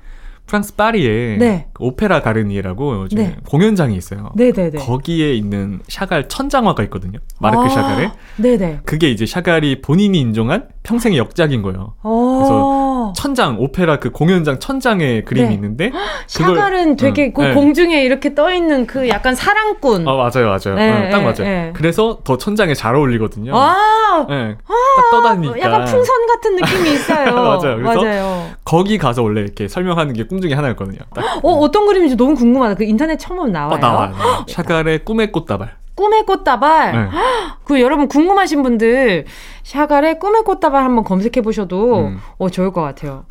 프랑스 0.50 0.76
파리에 0.76 1.38
네. 1.38 1.68
그 1.74 1.84
오페라 1.84 2.22
가르니에라고 2.22 3.04
요즘 3.04 3.20
네. 3.20 3.36
공연장이 3.48 3.96
있어요. 3.96 4.32
네네네. 4.36 4.80
거기에 4.80 5.36
있는 5.36 5.80
샤갈 5.88 6.28
천장화가 6.28 6.82
있거든요. 6.86 7.20
마르크 7.40 7.62
아. 7.66 7.70
샤갈의. 7.70 8.12
네네. 8.38 8.80
그게 8.84 9.12
이제 9.12 9.28
샤갈이 9.28 9.82
본인이 9.82 10.20
인정한 10.20 10.68
평생의 10.82 11.20
역작인 11.20 11.62
거예요. 11.62 11.94
어. 12.02 12.36
그래서 12.40 12.89
천장 13.16 13.58
오페라 13.60 13.98
그 14.00 14.12
공연장 14.12 14.60
천장에 14.60 15.24
그림이 15.24 15.48
네. 15.50 15.54
있는데 15.54 15.92
샤갈은 16.28 16.96
되게 16.96 17.26
응. 17.26 17.34
그 17.34 17.42
네. 17.42 17.54
공중에 17.54 18.04
이렇게 18.04 18.34
떠 18.36 18.54
있는 18.54 18.88
그 18.88 19.10
약간 19.10 19.36
사랑꾼. 19.36 20.08
어 20.08 20.16
맞아요 20.18 20.48
맞아요. 20.48 20.76
네, 20.76 21.08
어, 21.08 21.10
딱 21.12 21.20
맞아요. 21.22 21.34
네. 21.40 21.74
그래서 21.76 22.20
더 22.24 22.38
천장에 22.38 22.74
잘 22.74 22.96
어울리거든요. 22.96 23.52
아, 23.56 24.26
네. 24.30 24.56
딱 24.68 25.12
떠다니니까. 25.12 25.60
약간 25.60 25.86
풍선 25.86 26.26
같은 26.28 26.56
느낌이 26.56 26.94
있어요. 26.94 27.34
맞아요. 27.36 27.76
그래서 27.78 28.02
맞아요. 28.02 28.50
거기 28.64 28.98
가서 28.98 29.22
원래 29.24 29.42
이렇게 29.42 29.68
설명하는 29.68 30.14
게 30.14 30.30
꿈 30.30 30.42
중에 30.42 30.54
하나였거든요. 30.54 31.00
딱. 31.16 31.40
어 31.44 31.50
어떤 31.54 31.88
그림인지 31.88 32.16
너무 32.16 32.36
궁금하다. 32.36 32.76
그 32.76 32.84
인터넷 32.84 33.18
쳐보면 33.18 33.52
나와요. 33.52 33.74
어, 33.74 33.78
나와요. 33.80 34.14
샤갈의 34.48 35.04
꿈의 35.06 35.32
꽃다발. 35.32 35.72
꿈의 36.00 36.26
꽃다발. 36.26 36.92
네. 36.94 37.10
그 37.66 37.82
여러분 37.82 38.08
궁금하신 38.08 38.64
분들 38.64 39.26
샤갈의 39.64 40.18
꿈의 40.20 40.44
꽃다발 40.44 40.82
한번 40.82 41.04
검색해 41.04 41.42
보셔도 41.44 42.08
음. 42.08 42.20
어 42.38 42.50
좋을 42.50 42.72
것 42.72 42.82
같아요. 42.82 43.26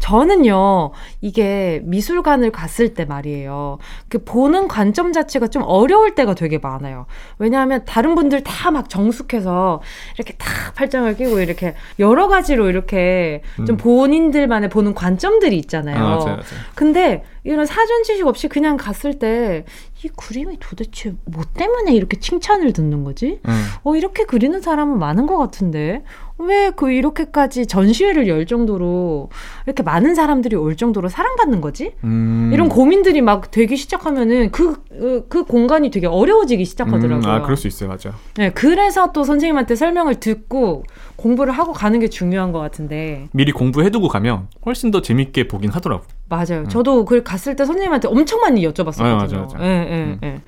저는요, 0.00 0.90
이게 1.22 1.80
미술관을 1.84 2.50
갔을 2.50 2.92
때 2.92 3.06
말이에요. 3.06 3.78
그 4.10 4.22
보는 4.22 4.68
관점 4.68 5.12
자체가 5.12 5.46
좀 5.46 5.62
어려울 5.64 6.14
때가 6.14 6.34
되게 6.34 6.58
많아요. 6.58 7.06
왜냐하면 7.38 7.84
다른 7.86 8.14
분들 8.14 8.42
다 8.42 8.70
막 8.70 8.88
정숙해서 8.90 9.80
이렇게 10.16 10.34
딱 10.34 10.74
팔짱을 10.74 11.16
끼고 11.16 11.38
이렇게 11.40 11.74
여러 11.98 12.28
가지로 12.28 12.68
이렇게 12.68 13.42
음. 13.60 13.66
좀 13.66 13.76
본인들만의 13.76 14.68
보는 14.70 14.94
관점들이 14.94 15.56
있잖아요. 15.58 15.96
아, 15.96 16.00
맞아요, 16.16 16.24
맞아요. 16.24 16.40
근데 16.74 17.24
이런 17.44 17.64
사전 17.66 18.02
지식 18.02 18.26
없이 18.26 18.48
그냥 18.48 18.76
갔을 18.76 19.18
때 19.18 19.64
이 20.04 20.08
그림이 20.08 20.58
도대체 20.60 21.14
뭐 21.24 21.44
때문에 21.54 21.94
이렇게 21.94 22.18
칭찬을 22.18 22.72
듣는 22.74 23.04
거지? 23.04 23.40
음. 23.48 23.64
어 23.84 23.96
이렇게 23.96 24.24
그리는 24.24 24.60
사람은 24.60 24.98
많은 24.98 25.26
것 25.26 25.38
같은데 25.38 26.04
왜 26.38 26.70
그 26.76 26.90
이렇게까지 26.90 27.66
전시회를 27.66 28.26
열 28.28 28.46
정도로 28.46 29.30
이렇게 29.66 29.82
많은 29.82 30.14
사람들이 30.14 30.56
올 30.56 30.76
정도로 30.76 31.08
사랑받는 31.08 31.60
거지? 31.60 31.92
음. 32.04 32.50
이런 32.52 32.68
고민들이 32.68 33.20
막 33.20 33.50
되기 33.50 33.76
시작하면은 33.76 34.50
그, 34.50 34.82
그, 34.88 35.26
그 35.28 35.44
공간이 35.44 35.90
되게 35.90 36.06
어려워지기 36.06 36.64
시작하더라고요. 36.64 37.18
음, 37.18 37.30
아, 37.30 37.42
그럴 37.42 37.56
수 37.56 37.68
있어요. 37.68 37.88
맞아. 37.88 38.12
네, 38.36 38.50
그래서 38.50 39.12
또 39.12 39.24
선생님한테 39.24 39.76
설명을 39.76 40.16
듣고 40.16 40.82
공부를 41.16 41.52
하고 41.52 41.72
가는 41.72 41.98
게 42.00 42.08
중요한 42.08 42.52
것 42.52 42.58
같은데. 42.58 43.28
미리 43.32 43.52
공부해두고 43.52 44.08
가면 44.08 44.48
훨씬 44.66 44.90
더 44.90 45.00
재밌게 45.02 45.48
보긴 45.48 45.70
하더라고. 45.70 46.04
맞아요. 46.28 46.60
음. 46.60 46.68
저도 46.68 47.04
그 47.04 47.22
갔을 47.22 47.56
때 47.56 47.64
선생님한테 47.64 48.08
엄청 48.08 48.40
많이 48.40 48.66
여쭤봤었거든요. 48.66 49.04
아, 49.04 49.16
맞아, 49.16 49.36
맞아. 49.38 49.58
예, 49.60 49.66
예, 49.66 50.02
음. 50.04 50.18
예. 50.22 50.40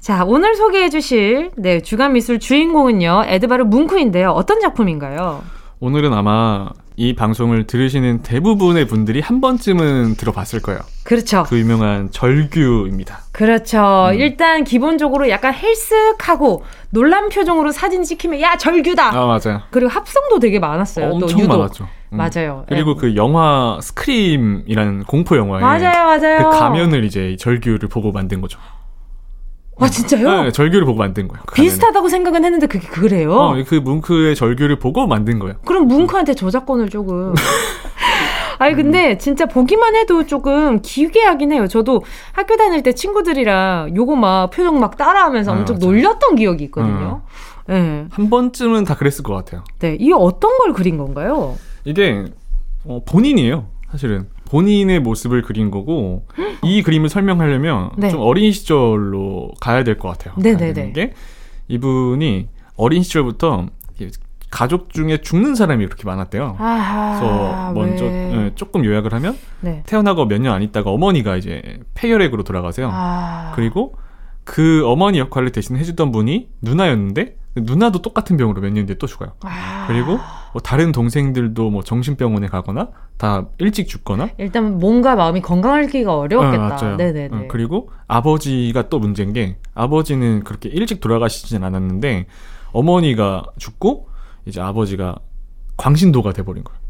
자, 0.00 0.24
오늘 0.24 0.54
소개해 0.54 0.88
주실 0.88 1.50
네, 1.56 1.80
주간 1.80 2.12
미술 2.12 2.38
주인공은요. 2.38 3.24
에드바르 3.26 3.64
뭉크인데요. 3.64 4.30
어떤 4.30 4.60
작품인가요? 4.60 5.42
오늘은 5.80 6.12
아마 6.12 6.70
이 6.98 7.14
방송을 7.14 7.66
들으시는 7.66 8.22
대부분의 8.22 8.86
분들이 8.86 9.20
한 9.20 9.42
번쯤은 9.42 10.16
들어봤을 10.16 10.62
거예요. 10.62 10.80
그렇죠. 11.04 11.44
그 11.46 11.58
유명한 11.58 12.10
절규입니다. 12.10 13.18
그렇죠. 13.32 14.08
음. 14.12 14.14
일단 14.18 14.64
기본적으로 14.64 15.28
약간 15.28 15.52
헬스하고 15.52 16.64
놀란 16.90 17.28
표정으로 17.28 17.70
사진 17.70 18.02
찍히면 18.02 18.40
야 18.40 18.56
절규다. 18.56 19.08
아 19.14 19.26
맞아요. 19.26 19.60
그리고 19.70 19.90
합성도 19.90 20.38
되게 20.38 20.58
많았어요. 20.58 21.10
엄청 21.12 21.46
또 21.46 21.48
많았죠. 21.48 21.86
음. 22.12 22.16
맞아요. 22.16 22.64
그리고 22.66 22.94
네. 22.94 23.00
그 23.00 23.16
영화 23.16 23.78
스크림이라는 23.82 25.04
공포 25.04 25.36
영화에 25.36 25.60
맞아요, 25.60 26.06
맞아요. 26.06 26.50
그 26.50 26.58
가면을 26.58 27.04
이제 27.04 27.36
절규를 27.38 27.90
보고 27.90 28.10
만든 28.10 28.40
거죠. 28.40 28.58
아 29.78 29.88
진짜요? 29.88 30.44
네, 30.44 30.52
절규를 30.52 30.86
보고 30.86 30.98
만든 30.98 31.28
거예요. 31.28 31.42
그 31.46 31.54
비슷하다고 31.54 32.08
생각은 32.08 32.44
했는데 32.44 32.66
그게 32.66 32.88
그래요? 32.88 33.32
어, 33.34 33.54
그 33.66 33.74
뭉크의 33.74 34.34
절규를 34.34 34.78
보고 34.78 35.06
만든 35.06 35.38
거예요. 35.38 35.56
그럼 35.64 35.86
뭉크한테 35.88 36.34
저작권을 36.34 36.88
조금. 36.88 37.34
아니 38.58 38.74
근데 38.74 39.18
진짜 39.18 39.44
보기만 39.44 39.94
해도 39.96 40.24
조금 40.26 40.80
기괴 40.80 41.22
하긴 41.22 41.52
해요. 41.52 41.66
저도 41.68 42.02
학교 42.32 42.56
다닐 42.56 42.82
때 42.82 42.92
친구들이랑 42.92 43.94
요거 43.94 44.16
막 44.16 44.50
표정 44.50 44.80
막 44.80 44.96
따라하면서 44.96 45.52
아, 45.52 45.58
엄청 45.58 45.76
맞아. 45.76 45.86
놀렸던 45.86 46.36
기억이 46.36 46.64
있거든요. 46.64 47.22
어. 47.22 47.26
네. 47.68 48.06
한 48.10 48.30
번쯤은 48.30 48.84
다 48.84 48.94
그랬을 48.96 49.22
것 49.24 49.34
같아요. 49.34 49.62
네, 49.80 49.96
이게 50.00 50.14
어떤 50.14 50.56
걸 50.58 50.72
그린 50.72 50.96
건가요? 50.96 51.56
이게 51.84 52.24
어, 52.84 53.02
본인이에요. 53.04 53.66
사실은 53.90 54.26
본인의 54.46 55.00
모습을 55.00 55.42
그린 55.42 55.70
거고 55.70 56.24
이 56.62 56.82
그림을 56.82 57.08
설명하려면 57.08 57.90
네. 57.98 58.08
좀 58.10 58.20
어린 58.20 58.52
시절로 58.52 59.50
가야 59.60 59.84
될 59.84 59.98
것 59.98 60.08
같아요. 60.08 60.34
네네네. 60.38 60.92
게 60.92 61.12
이분이 61.68 62.48
어린 62.76 63.02
시절부터 63.02 63.66
가족 64.50 64.90
중에 64.90 65.18
죽는 65.18 65.54
사람이 65.56 65.84
그렇게 65.86 66.04
많았대요. 66.04 66.56
아하, 66.58 67.18
그래서 67.18 67.72
먼저 67.72 68.04
네, 68.04 68.52
조금 68.54 68.84
요약을 68.84 69.12
하면 69.12 69.36
네. 69.60 69.82
태어나고 69.86 70.26
몇 70.26 70.38
년 70.40 70.54
안 70.54 70.62
있다가 70.62 70.90
어머니가 70.90 71.36
이제 71.36 71.80
폐혈액으로 71.94 72.44
돌아가세요. 72.44 72.88
아. 72.92 73.52
그리고 73.56 73.96
그 74.44 74.82
어머니 74.86 75.18
역할을 75.18 75.50
대신 75.50 75.76
해주던 75.76 76.12
분이 76.12 76.48
누나였는데 76.62 77.36
누나도 77.56 78.02
똑같은 78.02 78.36
병으로 78.36 78.60
몇 78.60 78.70
년 78.70 78.86
뒤에 78.86 78.96
또 78.98 79.06
죽어요. 79.08 79.32
아. 79.42 79.86
그리고 79.88 80.18
뭐 80.56 80.62
다른 80.62 80.90
동생들도 80.90 81.68
뭐 81.68 81.82
정신병원에 81.82 82.46
가거나 82.46 82.88
다 83.18 83.44
일찍 83.58 83.88
죽거나 83.88 84.30
일단 84.38 84.78
몸과 84.78 85.14
마음이 85.14 85.42
건강하기가 85.42 86.16
어려웠겠다. 86.16 86.94
어, 86.94 86.96
네네. 86.96 87.28
어, 87.30 87.44
그리고 87.48 87.90
아버지가 88.08 88.88
또 88.88 88.98
문제인 88.98 89.34
게 89.34 89.58
아버지는 89.74 90.44
그렇게 90.44 90.70
일찍 90.70 91.02
돌아가시진 91.02 91.62
않았는데 91.62 92.24
어머니가 92.72 93.44
죽고 93.58 94.08
이제 94.46 94.58
아버지가 94.62 95.16
광신도가 95.76 96.32
돼버린 96.32 96.64
거예요. 96.64 96.80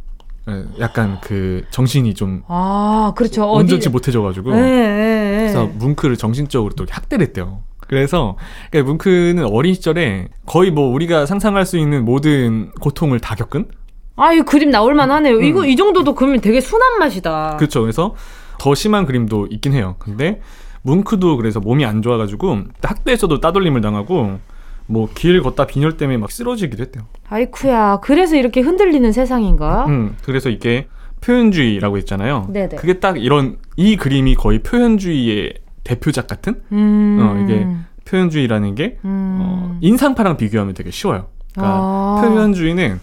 예, 0.49 0.81
약간 0.81 1.19
그 1.21 1.65
정신이 1.71 2.15
좀 2.15 2.45
아, 2.47 3.15
그렇죠. 3.17 3.51
온전치 3.51 3.89
못해져가지고 3.89 4.53
네, 4.53 4.61
네, 4.61 4.69
네. 4.71 5.37
그래서 5.39 5.67
뭉크를 5.67 6.17
정신적으로 6.17 6.73
또 6.77 6.87
학대를 6.89 7.27
했대요. 7.27 7.65
그래서 7.88 8.37
그러니까 8.70 8.90
뭉크는 8.90 9.44
어린 9.44 9.75
시절에 9.75 10.29
거의 10.46 10.70
뭐 10.70 10.92
우리가 10.92 11.27
상상할 11.27 11.64
수 11.66 11.79
있는 11.79 12.05
모든 12.05 12.70
고통을 12.81 13.20
다 13.20 13.35
겪은 13.35 13.66
아, 14.16 14.33
이 14.33 14.40
그림 14.40 14.70
나올만 14.70 15.11
하네요. 15.11 15.37
음. 15.37 15.44
이거 15.44 15.66
이 15.66 15.77
정도도 15.77 16.14
그러면 16.14 16.40
되게 16.40 16.61
순한 16.61 16.99
맛이다. 16.99 17.57
그렇죠. 17.59 17.83
그래서 17.83 18.14
더 18.59 18.75
심한 18.75 19.05
그림도 19.07 19.49
있긴 19.51 19.75
해요. 19.75 19.96
근데 19.99 20.40
뭉크도 20.83 21.37
그래서 21.37 21.61
몸이 21.61 21.85
안 21.85 22.01
좋아가지고 22.03 22.59
학대에서도 22.83 23.40
따돌림을 23.40 23.81
당하고 23.83 24.38
뭐 24.87 25.09
길 25.14 25.42
걷다 25.42 25.66
빈혈 25.66 25.96
때문에 25.96 26.16
막 26.16 26.31
쓰러지기도 26.31 26.81
했대요. 26.83 27.05
아이쿠야. 27.29 27.99
그래서 28.03 28.37
이렇게 28.37 28.61
흔들리는 28.61 29.11
세상인가? 29.12 29.85
음. 29.87 30.16
그래서 30.25 30.49
이게 30.49 30.87
표현주의라고 31.20 31.96
했잖아요. 31.99 32.46
네네. 32.53 32.77
그게 32.77 33.01
딱 33.01 33.20
이런 33.22 33.57
이 33.77 33.96
그림이 33.96 34.35
거의 34.37 34.61
표현주의의 34.62 35.55
대표작 35.87 36.27
같은 36.27 36.57
음. 36.72 37.18
어, 37.20 37.42
이게 37.44 37.66
표현주의라는 38.05 38.75
게 38.75 38.99
음. 39.05 39.38
어, 39.40 39.79
인상파랑 39.81 40.37
비교하면 40.37 40.75
되게 40.75 40.90
쉬워요. 40.90 41.29
그러니까 41.55 41.75
아. 41.79 42.20
표현주의는 42.22 43.01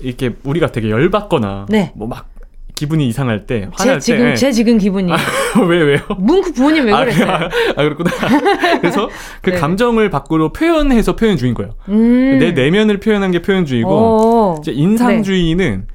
이렇게 0.00 0.34
우리가 0.44 0.68
되게 0.72 0.88
열받거나 0.90 1.66
네. 1.68 1.92
뭐막 1.96 2.30
기분이 2.74 3.06
이상할 3.08 3.46
때 3.46 3.68
화날 3.72 4.00
제, 4.00 4.12
지금, 4.12 4.24
때 4.30 4.34
제 4.34 4.50
지금 4.52 4.78
기분이 4.78 5.12
아, 5.12 5.16
왜 5.68 5.82
왜요? 5.82 5.98
뭉크 6.18 6.52
부모님 6.52 6.86
왜 6.86 6.92
그랬어요? 6.92 7.30
아, 7.30 7.44
아 7.76 7.82
그렇구나. 7.82 8.10
그래서 8.80 9.08
그 9.42 9.50
네. 9.50 9.56
감정을 9.58 10.10
밖으로 10.10 10.52
표현해서 10.52 11.14
표현주의인 11.16 11.54
거예요. 11.54 11.74
음. 11.88 12.38
내 12.38 12.52
내면을 12.52 12.98
표현한 12.98 13.30
게 13.30 13.42
표현주의고 13.42 13.90
오. 13.90 14.56
이제 14.60 14.72
인상주의는 14.72 15.86
네. 15.86 15.94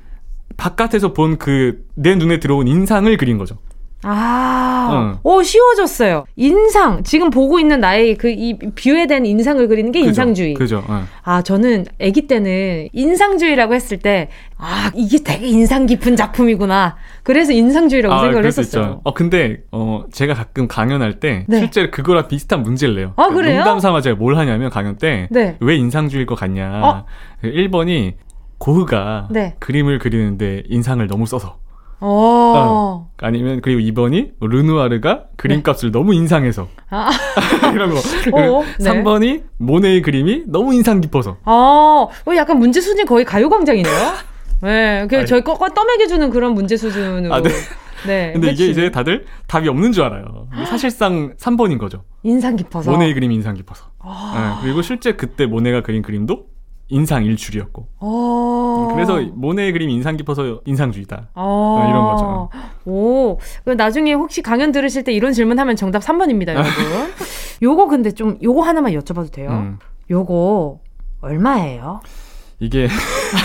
바깥에서 0.57 1.13
본 1.13 1.37
그 1.37 1.85
내 1.95 2.15
눈에 2.15 2.39
들어온 2.39 2.67
인상을 2.67 3.15
그린 3.17 3.37
거죠. 3.39 3.57
아, 4.03 4.89
응. 4.91 5.19
오, 5.23 5.41
쉬워졌어요. 5.41 6.25
인상. 6.35 7.03
지금 7.03 7.29
보고 7.29 7.59
있는 7.59 7.79
나의 7.79 8.15
그이 8.15 8.57
비유에 8.75 9.07
대 9.07 9.17
인상을 9.17 9.67
그리는 9.67 9.91
게 9.91 9.99
그죠, 9.99 10.09
인상주의. 10.09 10.53
그죠. 10.53 10.83
응. 10.89 11.05
아, 11.23 11.41
저는 11.41 11.85
아기 12.01 12.27
때는 12.27 12.89
인상주의라고 12.93 13.73
했을 13.73 13.97
때, 13.97 14.29
아, 14.57 14.91
이게 14.95 15.23
되게 15.23 15.47
인상 15.47 15.87
깊은 15.87 16.15
작품이구나. 16.15 16.95
그래서 17.23 17.51
인상주의라고 17.53 18.13
아, 18.13 18.19
생각을 18.21 18.45
했었어요. 18.45 19.01
어, 19.03 19.13
근데, 19.13 19.63
어, 19.71 20.03
제가 20.11 20.35
가끔 20.35 20.67
강연할 20.67 21.19
때, 21.19 21.45
네. 21.47 21.57
실제로 21.57 21.89
그거랑 21.89 22.27
비슷한 22.27 22.61
문제를 22.61 22.95
내요. 22.95 23.13
아, 23.15 23.29
그래요? 23.29 23.57
농담 23.57 23.79
삼아 23.79 24.01
제가 24.01 24.15
뭘 24.15 24.37
하냐면, 24.37 24.69
강연 24.69 24.97
때, 24.97 25.27
네. 25.31 25.57
왜 25.59 25.75
인상주의일 25.75 26.27
것 26.27 26.35
같냐. 26.35 26.81
어? 26.83 27.05
1번이 27.43 28.13
고흐가 28.59 29.27
네. 29.31 29.55
그림을 29.59 29.99
그리는데 29.99 30.63
인상을 30.67 31.05
너무 31.07 31.25
써서. 31.25 31.57
어. 31.99 33.09
아니면 33.17 33.61
그리고 33.61 33.79
2번이 33.81 34.33
르누아르가 34.39 35.25
그림값을 35.35 35.91
네. 35.91 35.99
너무 35.99 36.13
인상해서 36.13 36.67
아. 36.89 37.09
이런 37.73 37.89
거. 37.89 37.97
어, 37.97 38.63
네. 38.79 38.89
3번이 38.89 39.43
모네의 39.57 40.01
그림이 40.01 40.43
너무 40.47 40.73
인상 40.73 41.01
깊어서. 41.01 41.37
어, 41.45 42.07
어 42.25 42.35
약간 42.35 42.59
문제 42.59 42.81
수준이 42.81 43.05
거의 43.05 43.25
가요광장이네요. 43.25 44.13
네, 44.61 45.07
그 45.07 45.25
저희 45.25 45.43
거 45.43 45.55
떠먹여주는 45.55 46.29
그런 46.29 46.53
문제 46.53 46.77
수준으로. 46.77 47.33
아, 47.33 47.41
네. 47.41 47.49
네. 48.05 48.31
근데. 48.33 48.51
이게 48.51 48.67
이제 48.67 48.91
다들 48.91 49.25
답이 49.47 49.67
없는 49.67 49.91
줄 49.91 50.03
알아요. 50.03 50.47
사실상 50.67 51.35
3번인 51.35 51.77
거죠. 51.79 52.03
인상 52.23 52.55
깊어서. 52.55 52.91
모네의 52.91 53.13
그림이 53.13 53.33
인상 53.35 53.55
깊어서. 53.55 53.85
아. 53.99 54.59
네, 54.59 54.65
그리고 54.65 54.81
실제 54.81 55.13
그때 55.13 55.45
모네가 55.45 55.81
그린 55.81 56.01
그림도 56.01 56.45
인상 56.89 57.25
일출이었고. 57.25 57.87
어. 57.99 58.89
그래서 58.93 59.19
모네의 59.33 59.71
그림이 59.73 59.93
인상 59.93 60.15
깊어서 60.17 60.61
인상주의다. 60.65 61.29
어. 61.35 61.85
이런 61.89 62.05
거죠. 62.05 62.49
오. 62.85 63.37
나중에 63.75 64.13
혹시 64.13 64.41
강연 64.41 64.71
들으실 64.71 65.03
때 65.03 65.11
이런 65.11 65.33
질문 65.33 65.59
하면 65.59 65.75
정답 65.75 66.01
3번입니다, 66.01 66.49
여러분. 66.49 66.71
요거 67.61 67.87
근데 67.87 68.11
좀 68.11 68.37
요거 68.41 68.61
하나만 68.61 68.93
여쭤봐도 68.93 69.31
돼요? 69.31 69.49
음. 69.49 69.79
요거 70.09 70.79
얼마예요? 71.21 71.99
이게 72.59 72.87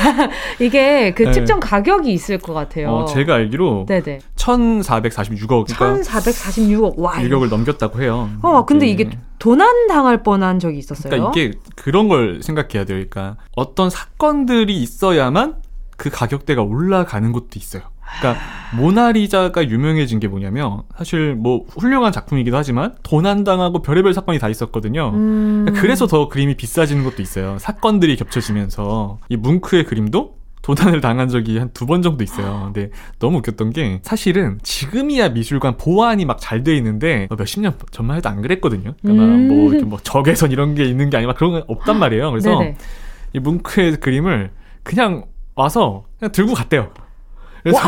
이게 0.58 1.12
그 1.12 1.24
네. 1.24 1.32
측정 1.32 1.60
가격이 1.60 2.10
있을 2.12 2.38
것 2.38 2.54
같아요. 2.54 2.88
어, 2.88 3.04
제가 3.04 3.34
알기로 3.34 3.84
네네. 3.86 4.20
1,446억. 4.36 5.66
그러니까 5.66 6.02
1,446억. 6.02 6.94
와. 6.96 7.22
유격을 7.22 7.50
넘겼다고 7.50 8.00
해요. 8.00 8.30
어, 8.40 8.64
근데 8.64 8.86
이게 8.86 9.10
도난 9.38 9.86
당할 9.86 10.22
뻔한 10.22 10.58
적이 10.58 10.78
있었어요. 10.78 11.10
그러니까 11.10 11.32
이게 11.32 11.58
그런 11.76 12.08
걸 12.08 12.40
생각해야 12.42 12.84
돼요. 12.84 13.04
그러니까 13.08 13.36
어떤 13.54 13.90
사건들이 13.90 14.76
있어야만 14.82 15.56
그 15.98 16.08
가격대가 16.08 16.62
올라가는 16.62 17.32
것도 17.32 17.50
있어요. 17.56 17.82
그러니까 18.20 18.42
모나리자가 18.76 19.68
유명해진 19.68 20.18
게 20.18 20.28
뭐냐면 20.28 20.82
사실 20.96 21.34
뭐 21.34 21.64
훌륭한 21.68 22.10
작품이기도 22.12 22.56
하지만 22.56 22.94
도난당하고 23.02 23.82
별의별 23.82 24.14
사건이 24.14 24.38
다 24.38 24.48
있었거든요. 24.48 25.10
음. 25.14 25.66
그래서 25.74 26.06
더 26.06 26.28
그림이 26.28 26.56
비싸지는 26.56 27.04
것도 27.04 27.20
있어요. 27.22 27.58
사건들이 27.58 28.16
겹쳐지면서 28.16 29.18
이 29.28 29.36
뭉크의 29.36 29.84
그림도 29.84 30.36
도난을 30.62 31.00
당한 31.00 31.28
적이 31.28 31.58
한 31.58 31.70
두 31.74 31.86
번 31.86 32.02
정도 32.02 32.22
있어요. 32.22 32.70
근데 32.72 32.90
너무 33.18 33.38
웃겼던 33.38 33.70
게 33.70 33.98
사실은 34.04 34.58
지금이야 34.62 35.30
미술관 35.30 35.76
보안이 35.76 36.24
막 36.24 36.38
잘 36.40 36.62
돼 36.62 36.76
있는데 36.76 37.26
뭐 37.28 37.36
몇십 37.36 37.60
년 37.60 37.74
전만 37.90 38.16
해도 38.16 38.28
안 38.28 38.40
그랬거든요. 38.40 38.94
그러니까 39.02 39.24
음. 39.24 39.48
뭐, 39.48 39.72
뭐 39.86 39.98
적외선 40.02 40.52
이런 40.52 40.74
게 40.76 40.84
있는 40.84 41.10
게 41.10 41.16
아니라 41.16 41.34
그런 41.34 41.52
건 41.52 41.64
없단 41.66 41.98
말이에요. 41.98 42.30
그래서 42.30 42.58
네네. 42.60 42.76
이 43.34 43.38
뭉크의 43.40 43.96
그림을 43.96 44.50
그냥 44.84 45.24
와서 45.56 46.04
그냥 46.18 46.30
들고 46.32 46.54
갔대요. 46.54 46.90
그래서, 47.62 47.80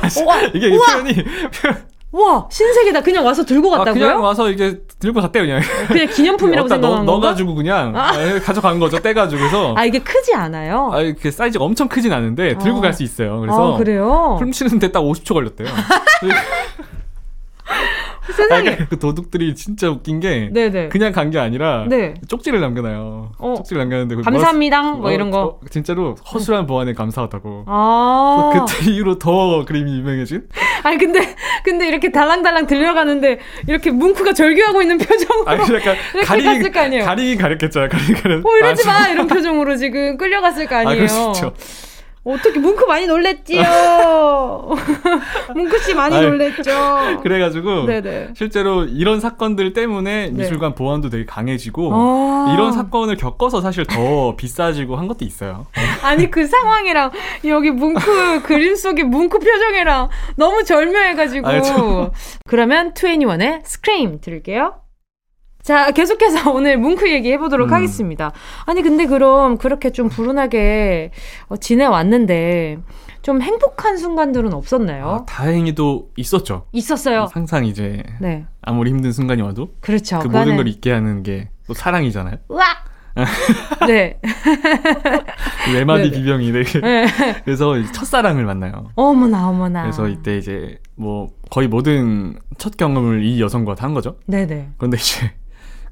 그래서 0.00 0.22
이게 0.54 0.68
우와. 0.68 0.86
표현이 0.86 1.24
와 2.10 2.46
신세계다 2.50 3.02
그냥 3.02 3.24
와서 3.26 3.44
들고 3.44 3.68
갔다고요? 3.70 3.90
아, 4.04 4.08
그냥 4.08 4.22
와서 4.22 4.48
이게 4.50 4.78
들고 4.98 5.20
갔대요 5.20 5.44
그냥. 5.44 5.60
그냥 5.88 6.06
기념품이라고 6.08 6.66
생각한 6.68 7.04
거 7.04 7.12
넣어가지고 7.12 7.54
그냥 7.54 7.94
아. 7.94 8.10
아. 8.10 8.40
가져간 8.40 8.78
거죠 8.78 8.98
떼가지고 8.98 9.38
그래서. 9.40 9.74
아 9.76 9.84
이게 9.84 9.98
크지 9.98 10.34
않아요? 10.34 10.90
아 10.92 11.02
이게 11.02 11.30
사이즈가 11.30 11.64
엄청 11.64 11.86
크진 11.88 12.12
않은데 12.12 12.56
들고 12.58 12.78
어. 12.78 12.80
갈수 12.80 13.02
있어요. 13.02 13.40
그래서. 13.40 13.74
아, 13.74 13.76
그래요? 13.76 14.36
훔치는데 14.40 14.90
딱 14.90 15.00
50초 15.00 15.34
걸렸대요. 15.34 15.68
세상에. 18.32 18.70
아, 18.70 18.86
그 18.88 18.98
도둑들이 18.98 19.54
진짜 19.54 19.88
웃긴 19.90 20.20
게 20.20 20.50
네네. 20.52 20.88
그냥 20.88 21.12
간 21.12 21.28
게 21.30 21.38
아니라 21.38 21.84
네. 21.88 22.14
쪽지를 22.28 22.60
남겨놔요. 22.60 23.32
어. 23.38 23.54
쪽지를 23.58 23.80
남겼는데 23.82 24.22
감사합니다. 24.22 24.82
뭐, 24.82 24.92
뭐 25.00 25.12
이런 25.12 25.30
거. 25.30 25.40
어, 25.42 25.60
진짜로 25.70 26.14
허술한 26.32 26.66
보안에 26.66 26.94
감사하다고. 26.94 27.64
아. 27.66 28.50
그때 28.66 28.90
이후로 28.90 29.18
더 29.18 29.64
그림이 29.64 29.98
유명해진. 29.98 30.48
아니 30.84 30.96
근데 30.96 31.34
근데 31.64 31.86
이렇게 31.88 32.10
달랑달랑 32.12 32.66
들려가는데 32.66 33.38
이렇게 33.66 33.90
뭉크가 33.90 34.32
절규하고 34.32 34.80
있는 34.82 34.96
표정으로 34.98 35.48
아니 35.48 35.60
약간 35.74 35.96
가리 36.24 36.44
갔을 36.44 36.70
거 36.72 36.80
아니에요. 36.80 37.04
가리긴 37.04 37.38
가렸겠죠. 37.38 37.88
가리긴 37.90 38.14
가렸. 38.16 38.46
어 38.46 38.56
이러지 38.58 38.86
마 38.86 39.08
이런 39.08 39.26
표정으로 39.26 39.76
지금 39.76 40.16
끌려갔을 40.16 40.66
거 40.66 40.76
아니에요. 40.76 41.04
아, 41.04 41.52
어떻게 42.24 42.58
뭉크 42.58 42.84
많이 42.84 43.06
놀랬지요. 43.06 43.62
뭉크 45.54 45.78
씨 45.78 45.94
많이 45.94 46.14
아유, 46.14 46.28
놀랬죠. 46.28 46.70
그래가지고 47.22 47.86
네네. 47.86 48.30
실제로 48.34 48.84
이런 48.84 49.20
사건들 49.20 49.72
때문에 49.72 50.30
네. 50.30 50.42
미술관 50.42 50.74
보안도 50.74 51.10
되게 51.10 51.24
강해지고 51.24 51.90
아~ 51.92 52.52
이런 52.54 52.72
사건을 52.72 53.16
겪어서 53.16 53.60
사실 53.60 53.86
더 53.86 54.36
비싸지고 54.36 54.96
한 54.96 55.08
것도 55.08 55.24
있어요. 55.24 55.66
아니 56.02 56.30
그 56.30 56.46
상황이랑 56.46 57.12
여기 57.46 57.70
뭉크 57.70 58.42
그림 58.42 58.74
속의 58.74 59.04
뭉크 59.04 59.38
표정이랑 59.38 60.08
너무 60.36 60.64
절묘해가지고 60.64 61.48
아유, 61.48 62.10
그러면 62.46 62.94
트웬티원의 62.94 63.62
스크림 63.64 64.20
들을게요. 64.20 64.74
자, 65.62 65.90
계속해서 65.90 66.50
오늘 66.52 66.78
뭉크 66.78 67.10
얘기 67.10 67.30
해보도록 67.32 67.68
음. 67.68 67.74
하겠습니다. 67.74 68.32
아니, 68.64 68.82
근데 68.82 69.06
그럼 69.06 69.58
그렇게 69.58 69.90
좀 69.90 70.08
불운하게 70.08 71.10
어, 71.48 71.56
지내왔는데, 71.56 72.78
좀 73.22 73.42
행복한 73.42 73.98
순간들은 73.98 74.54
없었나요? 74.54 75.08
아, 75.08 75.24
다행히도 75.26 76.10
있었죠. 76.16 76.66
있었어요. 76.72 77.26
항상 77.32 77.66
이제, 77.66 78.02
네. 78.20 78.46
아무리 78.62 78.90
힘든 78.90 79.12
순간이 79.12 79.42
와도, 79.42 79.72
그렇죠. 79.80 80.20
그 80.20 80.28
모든 80.28 80.56
걸 80.56 80.68
잊게 80.68 80.92
하는 80.92 81.22
게 81.22 81.48
또 81.68 81.74
사랑이잖아요. 81.74 82.36
으악! 82.50 82.88
네. 83.86 84.18
외마디 85.74 86.10
비병이 86.10 86.50
네. 86.52 86.62
네. 86.62 87.06
그래서 87.44 87.74
첫사랑을 87.92 88.44
만나요. 88.44 88.90
어머나 88.94 89.48
어머나. 89.48 89.82
그래서 89.82 90.08
이때 90.08 90.38
이제 90.38 90.78
뭐 90.96 91.28
거의 91.50 91.68
모든 91.68 92.38
첫 92.58 92.76
경험을 92.76 93.24
이 93.24 93.40
여성과 93.40 93.74
다한 93.74 93.92
거죠. 93.92 94.16
네네. 94.26 94.70
그런데 94.78 94.96
이제 94.96 95.32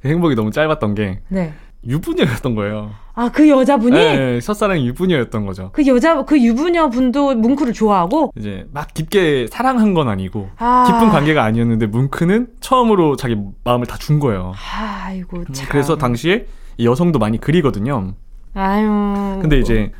그 0.00 0.08
행복이 0.08 0.34
너무 0.34 0.50
짧았던 0.50 0.94
게 0.94 1.20
네. 1.28 1.54
유부녀였던 1.86 2.54
거예요. 2.56 2.90
아, 3.14 3.30
그 3.32 3.48
여자분이? 3.48 3.96
네, 3.96 4.16
네, 4.16 4.40
첫사랑이 4.40 4.86
유부녀였던 4.88 5.46
거죠. 5.46 5.70
그 5.72 5.86
여자, 5.86 6.22
그 6.24 6.40
유부녀 6.42 6.90
분도 6.90 7.34
뭉크를 7.34 7.72
좋아하고? 7.72 8.32
이제 8.36 8.66
막 8.72 8.92
깊게 8.92 9.46
사랑한 9.50 9.94
건 9.94 10.08
아니고, 10.08 10.50
아. 10.58 10.84
깊은 10.86 11.10
관계가 11.10 11.44
아니었는데, 11.44 11.86
뭉크는 11.86 12.48
처음으로 12.60 13.16
자기 13.16 13.36
마음을 13.64 13.86
다 13.86 13.96
준 13.98 14.18
거예요. 14.20 14.52
아 14.56 15.12
이고, 15.12 15.38
음, 15.38 15.44
참. 15.52 15.66
그래서 15.70 15.96
당시에 15.96 16.46
이 16.76 16.86
여성도 16.86 17.18
많이 17.20 17.38
그리거든요. 17.38 18.14
아유. 18.54 19.38
근데 19.40 19.58
이제 19.58 19.92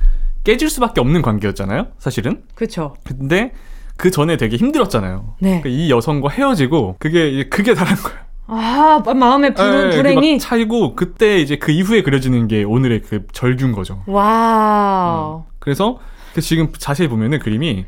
깨질 0.44 0.68
수밖에 0.68 1.00
없는 1.00 1.22
관계였잖아요, 1.22 1.88
사실은. 1.98 2.42
그쵸. 2.54 2.94
근데 3.04 3.52
그 3.96 4.10
전에 4.10 4.36
되게 4.36 4.56
힘들었잖아요. 4.56 5.36
네. 5.40 5.60
그러니까 5.62 5.68
이 5.70 5.90
여성과 5.90 6.30
헤어지고, 6.30 6.96
그게, 6.98 7.48
그게 7.48 7.72
다른 7.74 7.94
거예요. 7.96 8.18
아, 8.48 9.02
마음의 9.04 9.54
불, 9.54 9.70
네, 9.70 9.88
네 9.88 9.96
불행이 9.96 10.38
차이고 10.38 10.94
그때 10.94 11.40
이제 11.40 11.56
그 11.56 11.72
이후에 11.72 12.02
그려지는 12.02 12.48
게 12.48 12.62
오늘의 12.62 13.02
그 13.02 13.26
절규인 13.32 13.72
거죠. 13.72 14.02
와. 14.06 15.42
음. 15.44 15.50
그래서 15.58 15.98
그 16.34 16.40
지금 16.40 16.68
자세히 16.78 17.08
보면은 17.08 17.38
그림이 17.38 17.86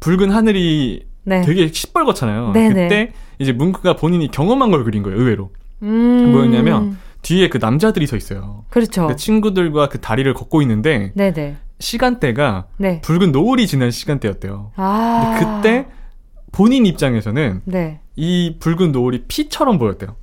붉은 0.00 0.30
하늘이 0.30 1.06
네. 1.24 1.42
되게 1.42 1.66
시뻘겋잖아요. 1.66 2.52
네네. 2.52 2.74
네. 2.74 2.82
그때 2.88 3.12
이제 3.38 3.52
뭉크가 3.52 3.96
본인이 3.96 4.30
경험한 4.30 4.70
걸 4.70 4.84
그린 4.84 5.02
거예요. 5.02 5.18
의외로. 5.18 5.50
음. 5.82 6.30
뭐였냐면 6.32 6.98
뒤에 7.22 7.48
그 7.48 7.58
남자들이 7.58 8.06
서 8.06 8.16
있어요. 8.16 8.64
그렇죠. 8.70 9.08
그 9.08 9.16
친구들과 9.16 9.88
그 9.88 10.00
다리를 10.00 10.32
걷고 10.32 10.62
있는데 10.62 11.12
네네. 11.14 11.56
시간대가 11.80 12.66
네. 12.76 13.00
붉은 13.00 13.32
노을이 13.32 13.66
지난 13.66 13.90
시간대였대요. 13.90 14.72
아. 14.76 15.36
근데 15.38 15.44
그때 15.44 15.86
본인 16.52 16.86
입장에서는 16.86 17.62
네. 17.64 18.00
이 18.16 18.56
붉은 18.58 18.92
노을이 18.92 19.24
피처럼 19.28 19.78
보였대요. 19.78 20.16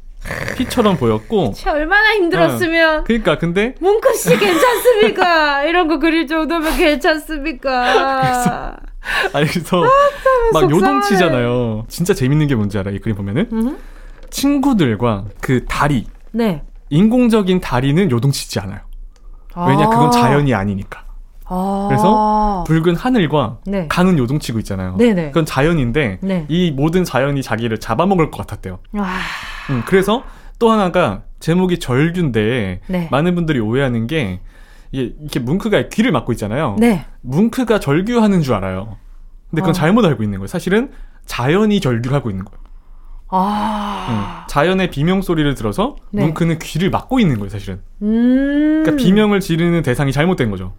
피처럼 0.58 0.98
보였고. 0.98 1.54
얼마나 1.68 2.14
힘들었으면. 2.16 3.00
어, 3.00 3.04
그러니까 3.04 3.38
근데 3.38 3.76
뭉크 3.80 4.14
씨 4.16 4.30
괜찮습니까? 4.38 5.64
이런 5.64 5.88
거 5.88 6.00
그릴 6.00 6.28
정도면 6.28 6.78
괜찮습니까? 6.78 8.78
아니 9.34 9.48
그래서 9.48 9.84
아, 9.84 9.90
막 10.54 10.70
요동치잖아요. 10.70 11.86
진짜 11.90 12.14
재밌는 12.14 12.48
게 12.48 12.56
뭔지 12.56 12.78
알아? 12.78 12.92
이 12.92 13.00
그림 13.00 13.18
보면은 13.18 13.50
음흠. 13.52 13.78
친구들과 14.30 15.26
그 15.42 15.66
다리. 15.66 16.08
네. 16.32 16.64
인공적인 16.90 17.60
다리는 17.60 18.10
요동치지 18.10 18.60
않아요. 18.62 18.80
왜냐 19.68 19.90
그건 19.90 20.08
아. 20.08 20.12
자연이 20.12 20.54
아니니까. 20.54 21.04
아~ 21.46 21.86
그래서 21.90 22.64
붉은 22.68 22.96
하늘과 22.96 23.60
네. 23.66 23.88
강은 23.88 24.18
요동치고 24.18 24.60
있잖아요. 24.60 24.96
네네. 24.98 25.28
그건 25.28 25.46
자연인데 25.46 26.20
네. 26.22 26.46
이 26.48 26.72
모든 26.72 27.04
자연이 27.04 27.42
자기를 27.42 27.80
잡아먹을 27.80 28.32
것 28.32 28.38
같았대요. 28.38 28.80
음, 29.70 29.84
그래서 29.86 30.24
또 30.60 30.72
하나가 30.72 31.24
제목이 31.40 31.80
절규인데 31.80 32.82
네. 32.88 33.08
많은 33.12 33.36
분들이 33.36 33.60
오해하는 33.60 34.08
게 34.08 34.40
이게 34.92 35.40
뭉크가 35.40 35.90
귀를 35.90 36.12
막고 36.12 36.32
있잖아요. 36.34 36.76
네. 36.80 37.06
뭉크가 37.22 37.80
절규하는 37.80 38.42
줄 38.42 38.54
알아요. 38.54 38.98
근데 39.50 39.62
그건 39.62 39.72
어. 39.72 39.74
잘못 39.74 40.06
알고 40.06 40.24
있는 40.24 40.40
거예요. 40.40 40.48
사실은 40.48 40.92
자연이 41.26 41.80
절규하고 41.80 42.30
있는 42.30 42.46
거예요. 42.46 42.64
아. 43.30 44.08
응. 44.10 44.48
자연의 44.48 44.92
비명 44.92 45.22
소리를 45.22 45.54
들어서 45.56 45.96
네. 46.12 46.24
뭉크는 46.24 46.60
귀를 46.60 46.92
막고 46.92 47.20
있는 47.20 47.38
거예요, 47.38 47.50
사실은. 47.50 47.82
음. 48.04 48.84
그러니까 48.84 49.04
비명을 49.04 49.40
지르는 49.40 49.82
대상이 49.82 50.12
잘못된 50.12 50.52
거죠. 50.52 50.74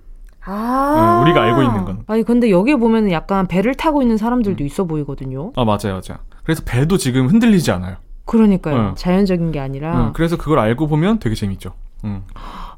아. 0.46 1.18
응, 1.18 1.22
우리가 1.22 1.42
알고 1.42 1.62
있는 1.62 1.84
건. 1.84 2.04
아니 2.06 2.22
근데 2.22 2.50
여기에 2.50 2.76
보면 2.76 3.10
약간 3.10 3.46
배를 3.46 3.74
타고 3.74 4.02
있는 4.02 4.16
사람들도 4.16 4.62
음. 4.62 4.66
있어 4.66 4.84
보이거든요. 4.84 5.52
아 5.56 5.64
맞아요, 5.64 6.00
맞아요. 6.00 6.18
그래서 6.44 6.62
배도 6.64 6.98
지금 6.98 7.28
흔들리지 7.28 7.70
않아요. 7.72 7.96
그러니까요. 8.26 8.76
응. 8.76 8.94
자연적인 8.96 9.52
게 9.52 9.60
아니라. 9.60 9.98
응, 9.98 10.12
그래서 10.12 10.36
그걸 10.36 10.58
알고 10.58 10.86
보면 10.86 11.18
되게 11.18 11.34
재밌죠. 11.34 11.72
응. 12.04 12.22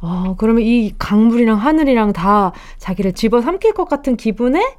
아 0.01 0.35
그러면 0.39 0.63
이 0.63 0.95
강물이랑 0.99 1.59
하늘이랑 1.59 2.13
다 2.13 2.53
자기를 2.79 3.13
집어 3.13 3.41
삼킬 3.41 3.75
것 3.75 3.89
같은 3.89 4.17
기분에 4.17 4.77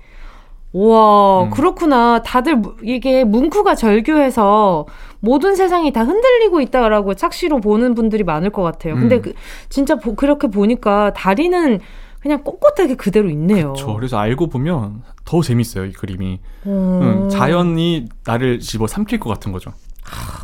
와, 0.73 1.43
음. 1.43 1.49
그렇구나. 1.49 2.21
다들 2.23 2.61
이게 2.83 3.23
뭉크가 3.23 3.75
절규해서 3.75 4.85
모든 5.21 5.55
세상이 5.55 5.91
다 5.91 6.03
흔들리고 6.03 6.61
있다라고 6.61 7.15
착시로 7.15 7.61
보는 7.61 7.95
분들이 7.95 8.23
많을 8.23 8.49
것 8.49 8.61
같아요. 8.63 8.93
음. 8.95 8.99
근데 8.99 9.21
그, 9.21 9.33
진짜 9.69 9.95
보, 9.95 10.15
그렇게 10.15 10.47
보니까 10.47 11.13
다리는 11.13 11.79
그냥 12.19 12.43
꼿꼿하게 12.43 12.95
그대로 12.95 13.29
있네요. 13.29 13.73
그렇죠. 13.73 13.93
그래서 13.95 14.17
알고 14.17 14.47
보면 14.47 15.03
더 15.25 15.41
재밌어요, 15.41 15.85
이 15.85 15.91
그림이. 15.91 16.39
음. 16.65 16.99
응, 17.23 17.29
자연이 17.29 18.07
나를 18.25 18.59
집어 18.59 18.87
삼킬 18.87 19.19
것 19.19 19.29
같은 19.29 19.51
거죠. 19.51 19.71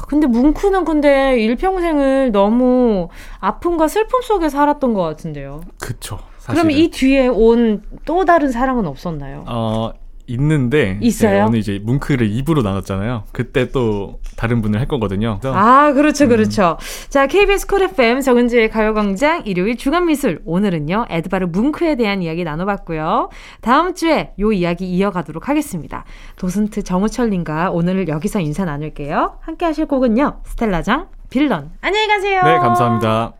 근데 0.08 0.28
뭉크는 0.28 0.84
근데 0.86 1.40
일평생을 1.40 2.32
너무 2.34 3.08
아픔과 3.40 3.88
슬픔 3.88 4.22
속에 4.22 4.50
살았던 4.50 4.94
것 4.94 5.02
같은데요. 5.02 5.62
그쵸. 5.80 6.20
그러면 6.46 6.72
이 6.72 6.90
뒤에 6.90 7.28
온 7.28 7.82
또 8.06 8.26
다른 8.26 8.52
사랑은 8.52 8.86
없었나요? 8.86 9.46
어, 9.48 9.94
있는데 10.28 10.98
있어요. 11.02 11.32
네, 11.32 11.42
오늘 11.42 11.60
이제 11.60 11.80
뭉크를 11.84 12.30
2부로 12.30 12.64
나눴잖아요. 12.64 13.26
그때 13.32 13.70
또 13.70 14.20
다른 14.36 14.62
분을 14.62 14.80
할 14.80 14.88
거거든요. 14.88 15.40
아 15.44 15.92
그렇죠, 15.94 16.28
그렇죠. 16.28 16.78
음. 16.80 17.10
자 17.10 17.28
KBS 17.28 17.68
쿨 17.68 17.84
FM 17.84 18.22
정은지의 18.22 18.70
가요광장 18.70 19.44
일요일 19.46 19.78
주간 19.78 20.06
미술 20.06 20.42
오늘은요 20.46 21.08
에드바르 21.10 21.48
뭉크에 21.48 21.96
대한 21.96 22.22
이야기 22.22 22.44
나눠봤고요. 22.44 23.30
다음 23.62 23.94
주에 23.94 24.34
요 24.40 24.52
이야기 24.52 24.90
이어가도록 24.90 25.50
하겠습니다. 25.50 26.06
도슨트 26.38 26.84
정우철님과 26.84 27.72
오늘 27.72 28.08
여기서 28.08 28.40
인사 28.40 28.66
나눌게요. 28.66 29.40
함께하실 29.42 29.88
곡은요 29.88 30.42
스텔라장 30.46 31.08
빌런. 31.30 31.72
안녕히 31.82 32.08
가세요. 32.08 32.42
네, 32.44 32.58
감사합니다. 32.60 33.34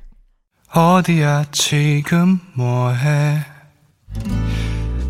어디야 0.76 1.46
지금 1.52 2.40
뭐해? 2.56 3.53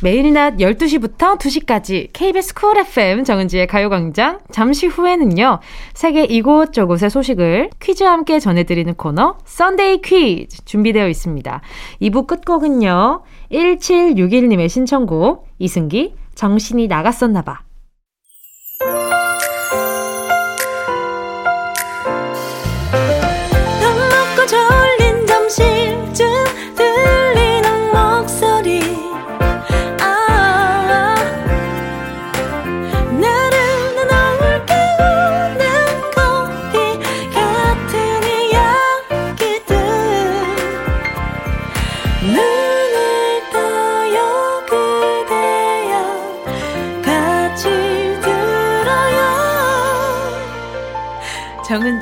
매일 0.00 0.32
낮 0.32 0.58
12시부터 0.58 1.36
2시까지 1.38 2.10
KBS 2.12 2.54
쿨 2.54 2.78
FM 2.78 3.24
정은지의 3.24 3.66
가요광장 3.66 4.38
잠시 4.52 4.86
후에는요. 4.86 5.58
세계 5.92 6.22
이곳저곳의 6.22 7.10
소식을 7.10 7.70
퀴즈와 7.80 8.12
함께 8.12 8.38
전해드리는 8.38 8.94
코너 8.94 9.38
Sunday 9.44 10.02
퀴즈 10.02 10.64
준비되어 10.64 11.08
있습니다. 11.08 11.60
2부 12.00 12.28
끝곡은요. 12.28 13.22
1761님의 13.50 14.68
신청곡 14.68 15.48
이승기 15.58 16.14
정신이 16.36 16.86
나갔었나봐 16.86 17.67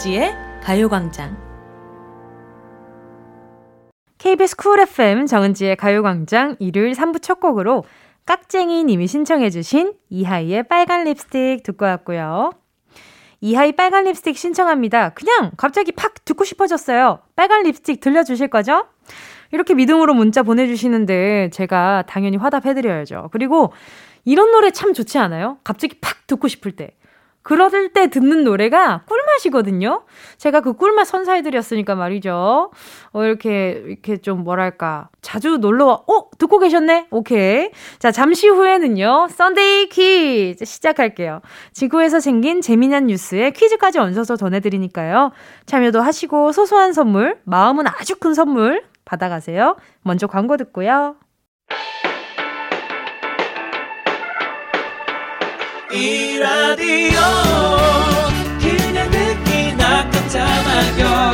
정은지의 0.06 0.36
가요광장 0.62 1.36
KBS 4.18 4.56
쿨 4.56 4.78
FM 4.78 5.26
정은지의 5.26 5.74
가요광장 5.74 6.54
일요일 6.60 6.92
3부 6.92 7.20
첫 7.20 7.40
곡으로 7.40 7.84
깍쟁이 8.24 8.84
님이 8.84 9.08
신청해주신 9.08 9.94
이하이의 10.08 10.68
빨간 10.68 11.04
립스틱 11.04 11.64
듣고 11.64 11.86
왔고요. 11.86 12.52
이하이 13.40 13.72
빨간 13.72 14.04
립스틱 14.04 14.38
신청합니다. 14.38 15.10
그냥 15.10 15.50
갑자기 15.56 15.90
팍 15.90 16.24
듣고 16.24 16.44
싶어졌어요. 16.44 17.18
빨간 17.34 17.64
립스틱 17.64 18.00
들려주실 18.00 18.46
거죠? 18.46 18.86
이렇게 19.50 19.74
믿음으로 19.74 20.14
문자 20.14 20.44
보내주시는데 20.44 21.50
제가 21.52 22.04
당연히 22.06 22.36
화답해드려야죠. 22.36 23.30
그리고 23.32 23.72
이런 24.24 24.52
노래 24.52 24.70
참 24.70 24.94
좋지 24.94 25.18
않아요? 25.18 25.58
갑자기 25.64 25.98
팍 26.00 26.28
듣고 26.28 26.46
싶을 26.46 26.76
때. 26.76 26.96
그럴 27.46 27.90
때 27.90 28.08
듣는 28.08 28.42
노래가 28.42 29.02
꿀맛이거든요. 29.06 30.02
제가 30.36 30.62
그 30.62 30.72
꿀맛 30.72 31.06
선사해드렸으니까 31.06 31.94
말이죠. 31.94 32.72
어, 33.12 33.22
이렇게, 33.22 33.84
이렇게 33.86 34.16
좀 34.16 34.42
뭐랄까. 34.42 35.10
자주 35.22 35.58
놀러와, 35.58 35.94
어? 36.08 36.30
듣고 36.38 36.58
계셨네? 36.58 37.06
오케이. 37.12 37.70
자, 38.00 38.10
잠시 38.10 38.48
후에는요, 38.48 39.28
Sunday 39.30 39.90
퀴즈 39.90 40.64
시작할게요. 40.64 41.40
지구에서 41.72 42.18
생긴 42.18 42.60
재미난 42.60 43.06
뉴스에 43.06 43.52
퀴즈까지 43.52 44.00
얹어서 44.00 44.34
전해드리니까요. 44.34 45.30
참여도 45.66 46.00
하시고, 46.00 46.50
소소한 46.50 46.92
선물, 46.92 47.38
마음은 47.44 47.86
아주 47.86 48.16
큰 48.16 48.34
선물 48.34 48.82
받아가세요. 49.04 49.76
먼저 50.02 50.26
광고 50.26 50.56
듣고요. 50.56 51.14
이 55.92 56.38
라디오 56.38 57.20
그냥 58.60 59.10
듣기나 59.10 60.10
깜짝마요. 60.10 61.32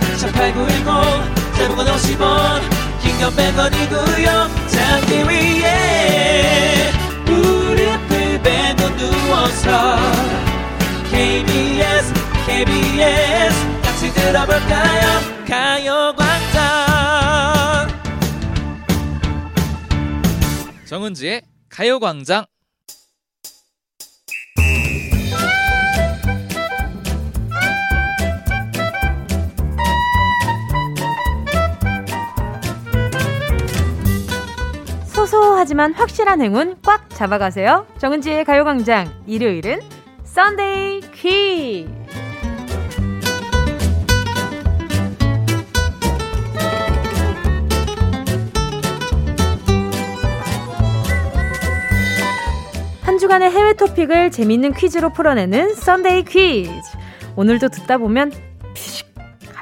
18910 0.00 1.34
대목원 1.56 1.86
50원 1.86 2.60
긴건 3.00 3.30
100원이고요. 3.34 4.26
잠기 4.68 5.22
위에 5.28 6.92
무릎을 7.24 8.42
베고 8.42 8.96
누워서 8.96 9.96
KBS 11.10 12.12
KBS 12.46 13.80
같이 13.82 14.12
들어볼까요? 14.12 15.20
가요광장. 15.48 16.62
정은지의 20.84 21.42
가요광장 21.70 22.44
하지만 35.72 35.94
확실한 35.94 36.42
행운 36.42 36.76
꽉 36.82 37.08
잡아가세요. 37.08 37.86
정은지의 37.96 38.44
가요광장 38.44 39.10
일요일은 39.26 39.80
썬데이 40.22 41.00
퀴. 41.14 41.88
한 53.00 53.16
주간의 53.16 53.50
해외 53.50 53.72
토픽을 53.72 54.30
재밌는 54.30 54.74
퀴즈로 54.74 55.14
풀어내는 55.14 55.72
Sunday 55.72 56.24
퀴즈. 56.24 56.70
오늘도 57.34 57.68
듣다 57.68 57.96
보면 57.96 58.30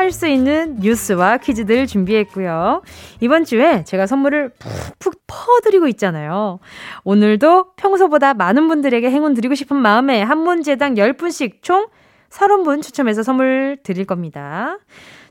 알 0.01 0.13
수 0.13 0.27
있는 0.27 0.77
뉴스와 0.81 1.37
퀴즈들 1.37 1.87
준비했고요. 1.87 2.83
이번 3.21 3.45
주에 3.45 3.85
제가 3.85 4.07
선물을 4.07 4.51
푹푹 4.99 5.23
퍼드리고 5.27 5.89
있잖아요. 5.89 6.59
오늘도 7.05 7.75
평소보다 7.77 8.33
많은 8.33 8.67
분들에게 8.67 9.11
행운 9.11 9.35
드리고 9.35 9.55
싶은 9.55 9.77
마음에 9.77 10.23
한 10.23 10.39
문제당 10.39 10.95
10분씩 10.95 11.63
총 11.63 11.89
30분 12.31 12.83
추첨해서 12.83 13.23
선물 13.23 13.77
드릴 13.83 14.07
겁니다. 14.07 14.79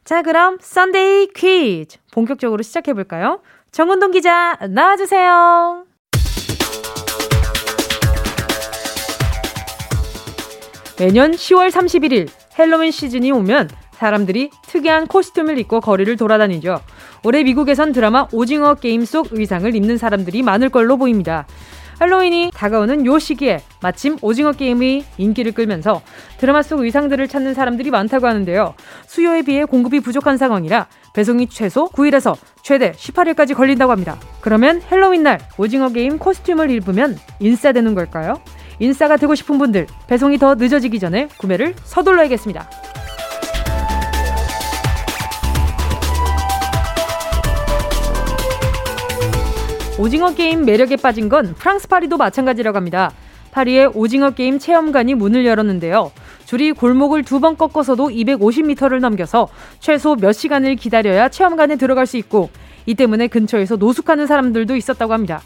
자, 0.03 0.21
그럼 0.21 0.60
Sunday 0.62 1.29
퀴즈 1.36 1.97
본격적으로 2.13 2.62
시작해 2.62 2.93
볼까요? 2.93 3.41
정은동 3.71 4.12
기자 4.12 4.55
나와 4.69 4.95
주세요. 4.97 5.84
매년 10.99 11.32
10월 11.32 11.71
31일 11.71 12.29
헬로윈 12.58 12.91
시즌이 12.91 13.32
오면 13.32 13.69
사람들이 13.99 14.49
특이한 14.62 15.07
코스튬을 15.07 15.57
입고 15.59 15.81
거리를 15.81 16.15
돌아다니죠. 16.15 16.79
올해 17.25 17.43
미국에선 17.43 17.91
드라마 17.91 18.27
오징어 18.31 18.75
게임 18.75 19.03
속 19.03 19.27
의상을 19.31 19.75
입는 19.75 19.97
사람들이 19.97 20.41
많을 20.41 20.69
걸로 20.69 20.95
보입니다. 20.95 21.45
할로윈이 21.99 22.51
다가오는 22.53 23.05
요 23.05 23.19
시기에 23.19 23.59
마침 23.81 24.15
오징어 24.21 24.53
게임이 24.53 25.03
인기를 25.17 25.51
끌면서 25.51 26.01
드라마 26.38 26.62
속 26.62 26.79
의상들을 26.79 27.27
찾는 27.27 27.53
사람들이 27.53 27.91
많다고 27.91 28.25
하는데요. 28.25 28.73
수요에 29.05 29.41
비해 29.41 29.65
공급이 29.65 29.99
부족한 29.99 30.38
상황이라 30.38 30.88
배송이 31.13 31.49
최소 31.49 31.89
9일에서 31.89 32.38
최대 32.63 32.93
18일까지 32.93 33.53
걸린다고 33.53 33.91
합니다. 33.91 34.17
그러면 34.39 34.81
핼러윈 34.89 35.23
날 35.23 35.39
오징어 35.57 35.89
게임 35.89 36.17
코스튬을 36.17 36.71
입으면 36.71 37.17
인싸되는 37.41 37.93
걸까요? 37.95 38.39
인싸가 38.79 39.17
되고 39.17 39.35
싶은 39.35 39.57
분들 39.57 39.88
배송이 40.07 40.38
더 40.38 40.55
늦어지기 40.55 40.99
전에 40.99 41.27
구매를 41.38 41.75
서둘러야겠습니다. 41.83 42.69
오징어 49.99 50.33
게임 50.33 50.63
매력에 50.63 50.95
빠진 50.95 51.27
건 51.27 51.53
프랑스 51.55 51.88
파리도 51.89 52.15
마찬가지라고 52.15 52.77
합니다. 52.77 53.12
파리에 53.51 53.91
오징어 53.93 54.29
게임 54.29 54.57
체험관이 54.57 55.13
문을 55.15 55.45
열었는데요. 55.45 56.13
줄이 56.45 56.71
골목을 56.71 57.23
두 57.23 57.39
번 57.41 57.57
꺾어서도 57.57 58.07
250m를 58.07 58.99
넘겨서 58.99 59.49
최소 59.81 60.15
몇 60.15 60.31
시간을 60.31 60.75
기다려야 60.77 61.27
체험관에 61.27 61.75
들어갈 61.75 62.05
수 62.05 62.15
있고 62.17 62.49
이 62.85 62.95
때문에 62.95 63.27
근처에서 63.27 63.75
노숙하는 63.75 64.25
사람들도 64.25 64.73
있었다고 64.77 65.12
합니다. 65.12 65.41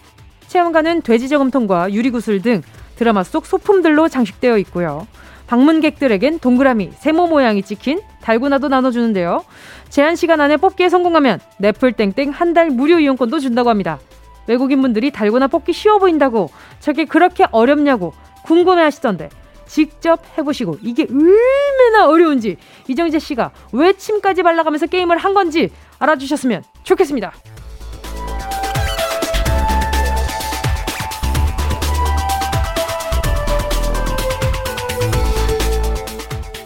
체험관은 0.47 1.01
돼지 1.01 1.29
저금통과 1.29 1.91
유리구슬 1.91 2.41
등 2.43 2.61
드라마 2.95 3.23
속 3.23 3.47
소품들로 3.47 4.07
장식되어 4.07 4.59
있고요. 4.59 5.07
방문객들에겐 5.47 6.39
동그라미, 6.39 6.91
세모 6.99 7.25
모양이 7.27 7.63
찍힌 7.63 8.01
달고나도 8.21 8.67
나눠주는데요. 8.69 9.43
제한 9.89 10.15
시간 10.15 10.41
안에 10.41 10.57
뽑기에 10.57 10.89
성공하면 10.89 11.39
넷플 11.57 11.91
땡땡 11.93 12.29
한 12.29 12.53
달 12.53 12.69
무료 12.69 12.99
이용권도 12.99 13.39
준다고 13.39 13.69
합니다. 13.71 13.99
외국인분들이 14.47 15.11
달고나 15.11 15.47
뽑기 15.47 15.73
쉬워 15.73 15.99
보인다고 15.99 16.49
저게 16.79 17.05
그렇게 17.05 17.45
어렵냐고 17.51 18.13
궁금해 18.43 18.81
하시던데 18.83 19.29
직접 19.65 20.19
해보시고 20.37 20.77
이게 20.81 21.07
얼마나 21.09 22.07
어려운지 22.07 22.57
이정재 22.87 23.19
씨가 23.19 23.51
왜 23.71 23.93
침까지 23.93 24.43
발라가면서 24.43 24.87
게임을 24.87 25.17
한 25.17 25.33
건지 25.33 25.71
알아주셨으면 25.99 26.63
좋겠습니다. 26.83 27.33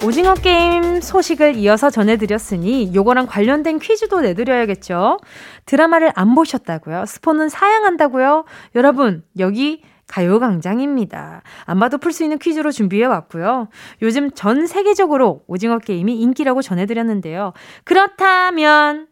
오징어 0.08 0.36
게임 0.36 1.02
소식을 1.02 1.56
이어서 1.56 1.90
전해드렸으니 1.90 2.96
요거랑 2.96 3.26
관련된 3.28 3.78
퀴즈도 3.78 4.22
내드려야겠죠. 4.22 5.18
드라마를 5.66 6.14
안 6.16 6.34
보셨다고요? 6.34 7.06
스포는 7.06 7.50
사양한다고요? 7.50 8.46
여러분, 8.76 9.26
여기 9.38 9.84
가요광장입니다. 10.08 11.42
안 11.66 11.80
봐도 11.80 11.98
풀 11.98 12.14
수 12.14 12.24
있는 12.24 12.38
퀴즈로 12.38 12.72
준비해 12.72 13.04
왔고요. 13.04 13.68
요즘 14.02 14.32
전 14.32 14.66
세계적으로 14.66 15.44
오징어 15.46 15.78
게임이 15.78 16.22
인기라고 16.22 16.62
전해드렸는데요. 16.62 17.52
그렇다면, 17.84 19.10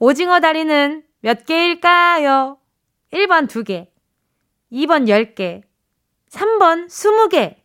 오징어 0.00 0.40
다리는 0.40 1.02
몇 1.22 1.46
개일까요? 1.46 2.58
1번 3.10 3.48
2개, 3.48 3.86
2번 4.70 5.08
10개, 5.08 5.62
3번 6.30 6.88
20개. 6.88 7.59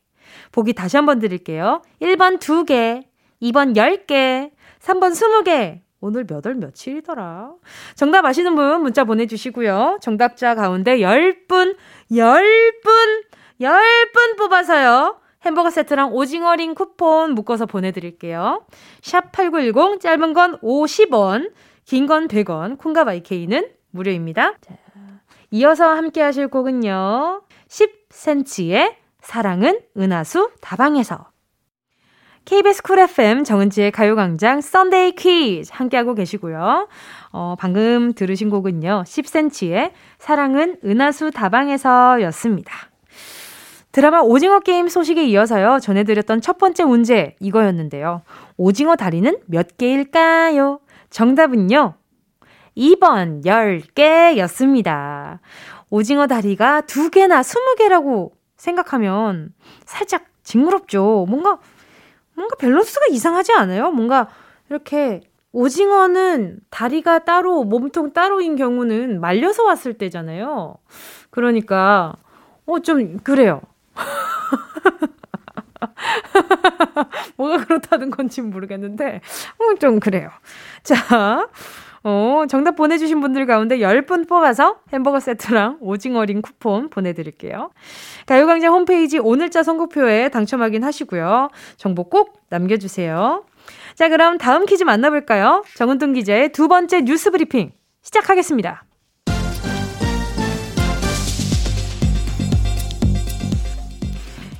보기 0.55 0.71
다시 0.71 0.95
한번 0.95 1.19
드릴게요. 1.19 1.81
1번 2.01 2.39
2개, 2.39 3.03
2번 3.41 3.75
10개, 3.75 4.51
3번 4.79 5.11
20개. 5.11 5.81
오늘 5.99 6.25
몇 6.25 6.45
월 6.45 6.55
며칠이더라? 6.55 7.51
정답 7.95 8.23
아시는 8.25 8.55
분 8.55 8.81
문자 8.81 9.03
보내주시고요. 9.03 9.97
정답자 10.01 10.55
가운데 10.55 10.99
10분, 10.99 11.75
10분, 12.09 13.23
10분 13.59 14.37
뽑아서요. 14.37 15.19
햄버거 15.43 15.69
세트랑 15.69 16.13
오징어 16.13 16.55
링 16.55 16.73
쿠폰 16.73 17.31
묶어서 17.33 17.65
보내드릴게요. 17.65 18.65
샵 19.01 19.33
8910, 19.33 19.99
짧은 19.99 20.31
건 20.33 20.57
50원, 20.61 21.51
긴 21.83 22.07
건 22.07 22.29
100원, 22.29 22.77
콩과 22.77 23.03
마이케이는 23.03 23.67
무료입니다. 23.91 24.53
자, 24.61 24.73
이어서 25.51 25.89
함께 25.93 26.21
하실 26.21 26.47
곡은요. 26.47 27.41
10cm의 27.67 29.04
사랑은 29.25 29.79
은하수 29.97 30.51
다방에서 30.61 31.31
KBS 32.45 32.83
Cool 32.83 32.99
FM 32.99 33.43
정은지의 33.43 33.91
가요광장 33.91 34.61
Sunday 34.61 35.15
퀴즈 35.15 35.71
함께하고 35.73 36.13
계시고요. 36.13 36.87
어, 37.31 37.55
방금 37.57 38.13
들으신 38.13 38.51
곡은요. 38.51 39.03
10cm의 39.07 39.93
사랑은 40.19 40.77
은하수 40.85 41.31
다방에서 41.31 42.21
였습니다. 42.21 42.71
드라마 43.91 44.19
오징어 44.19 44.59
게임 44.59 44.87
소식에 44.87 45.25
이어서요. 45.25 45.79
전해드렸던 45.79 46.41
첫 46.41 46.59
번째 46.59 46.83
문제 46.83 47.35
이거였는데요. 47.39 48.21
오징어 48.57 48.95
다리는 48.95 49.39
몇 49.47 49.75
개일까요? 49.77 50.81
정답은요. 51.09 51.95
2번 52.77 53.43
10개였습니다. 53.43 55.39
오징어 55.89 56.27
다리가 56.27 56.81
2개나 56.81 57.41
20개라고 57.41 58.34
생각하면 58.65 59.53
살짝 59.85 60.25
징그럽죠. 60.43 61.25
뭔가, 61.29 61.59
뭔가 62.35 62.55
밸런스가 62.57 63.05
이상하지 63.11 63.53
않아요? 63.53 63.91
뭔가 63.91 64.27
이렇게 64.69 65.21
오징어는 65.51 66.59
다리가 66.69 67.19
따로, 67.19 67.63
몸통 67.63 68.11
따로인 68.11 68.57
경우는 68.57 69.21
말려서 69.21 69.63
왔을 69.63 69.93
때잖아요. 69.93 70.75
그러니까, 71.29 72.15
어, 72.65 72.79
좀, 72.79 73.19
그래요. 73.19 73.61
뭐가 77.37 77.63
그렇다는 77.63 78.11
건지 78.11 78.41
모르겠는데, 78.41 79.21
어, 79.59 79.75
좀 79.79 80.01
그래요. 80.01 80.29
자, 80.83 81.47
어, 82.07 82.43
정답 82.47 82.75
보내주신 82.75 83.19
분들 83.19 83.47
가운데 83.47 83.79
10분 83.79 84.29
뽑아서 84.29 84.77
햄버거 84.93 85.19
세트랑 85.19 85.79
오징어 85.81 86.23
링 86.23 86.43
쿠폰 86.43 86.91
보내드릴게요. 86.91 87.71
가요광장 88.27 88.71
홈페이지 88.71 89.17
오늘자 89.17 89.63
선곡표에 89.63 90.29
당첨 90.29 90.61
확인하시고요. 90.61 91.49
정보 91.77 92.03
꼭 92.03 92.39
남겨주세요. 92.49 93.43
자, 93.95 94.09
그럼 94.09 94.37
다음 94.37 94.67
퀴즈 94.67 94.83
만나볼까요? 94.83 95.63
정은동 95.73 96.13
기자의 96.13 96.51
두 96.51 96.67
번째 96.67 97.01
뉴스 97.01 97.31
브리핑 97.31 97.71
시작하겠습니다. 98.03 98.85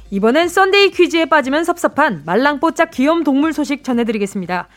이번엔 0.10 0.47
Sunday 0.47 0.91
퀴즈에 0.91 1.25
빠지면 1.25 1.63
섭섭한 1.63 2.23
말랑뽀짝 2.25 2.89
귀염 2.91 3.23
동물 3.23 3.53
소식 3.53 3.84
전해드리겠습니다. 3.84 4.67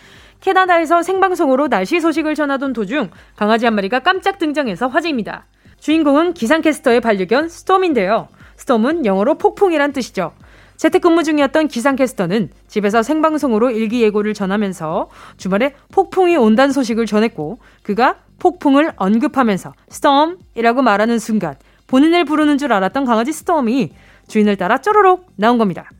캐나다에서 0.40 1.02
생방송으로 1.02 1.68
날씨 1.68 2.00
소식을 2.00 2.34
전하던 2.34 2.72
도중 2.72 3.10
강아지 3.36 3.64
한 3.64 3.74
마리가 3.74 4.00
깜짝 4.00 4.38
등장해서 4.38 4.88
화제입니다. 4.88 5.46
주인공은 5.78 6.34
기상캐스터의 6.34 7.00
반려견 7.00 7.48
스톰인데요. 7.48 8.28
Storm은 8.56 9.06
영어로 9.06 9.36
폭풍이란 9.36 9.92
뜻이죠. 9.92 10.32
재택근무 10.76 11.24
중이었던 11.24 11.66
기상캐스터는 11.68 12.50
집에서 12.68 13.02
생방송으로 13.02 13.70
일기예고를 13.70 14.32
전하면서 14.32 15.10
주말에 15.36 15.74
폭풍이 15.92 16.36
온다는 16.36 16.72
소식을 16.72 17.06
전했고 17.06 17.58
그가 17.82 18.18
폭풍을 18.38 18.92
언급하면서 18.96 19.74
Storm이라고 19.88 20.82
말하는 20.82 21.18
순간 21.18 21.56
본인을 21.88 22.24
부르는 22.24 22.58
줄 22.58 22.72
알았던 22.72 23.04
강아지 23.06 23.32
스톰이 23.32 23.92
주인을 24.28 24.56
따라 24.56 24.78
쪼로록 24.78 25.26
나온 25.36 25.58
겁니다. 25.58 25.90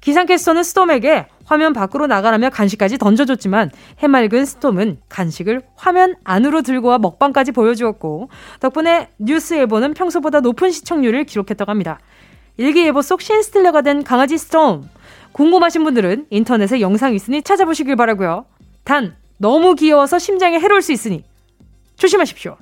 기상캐스터는 0.00 0.62
스톰에게 0.62 1.26
화면 1.48 1.72
밖으로 1.72 2.06
나가라며 2.06 2.50
간식까지 2.50 2.98
던져줬지만 2.98 3.70
해맑은 4.00 4.44
스톰은 4.44 4.98
간식을 5.08 5.62
화면 5.76 6.14
안으로 6.22 6.60
들고 6.60 6.88
와 6.88 6.98
먹방까지 6.98 7.52
보여주었고 7.52 8.28
덕분에 8.60 9.08
뉴스 9.18 9.54
예보는 9.54 9.94
평소보다 9.94 10.40
높은 10.40 10.70
시청률을 10.70 11.24
기록했다고 11.24 11.70
합니다. 11.70 12.00
일기예보 12.58 13.00
속 13.00 13.22
신스틸러가 13.22 13.80
된 13.80 14.04
강아지 14.04 14.36
스톰 14.36 14.90
궁금하신 15.32 15.84
분들은 15.84 16.26
인터넷에 16.28 16.82
영상 16.82 17.14
있으니 17.14 17.40
찾아보시길 17.40 17.96
바라고요. 17.96 18.44
단 18.84 19.16
너무 19.38 19.74
귀여워서 19.74 20.18
심장에 20.18 20.58
해로울 20.58 20.82
수 20.82 20.92
있으니 20.92 21.24
조심하십시오. 21.96 22.58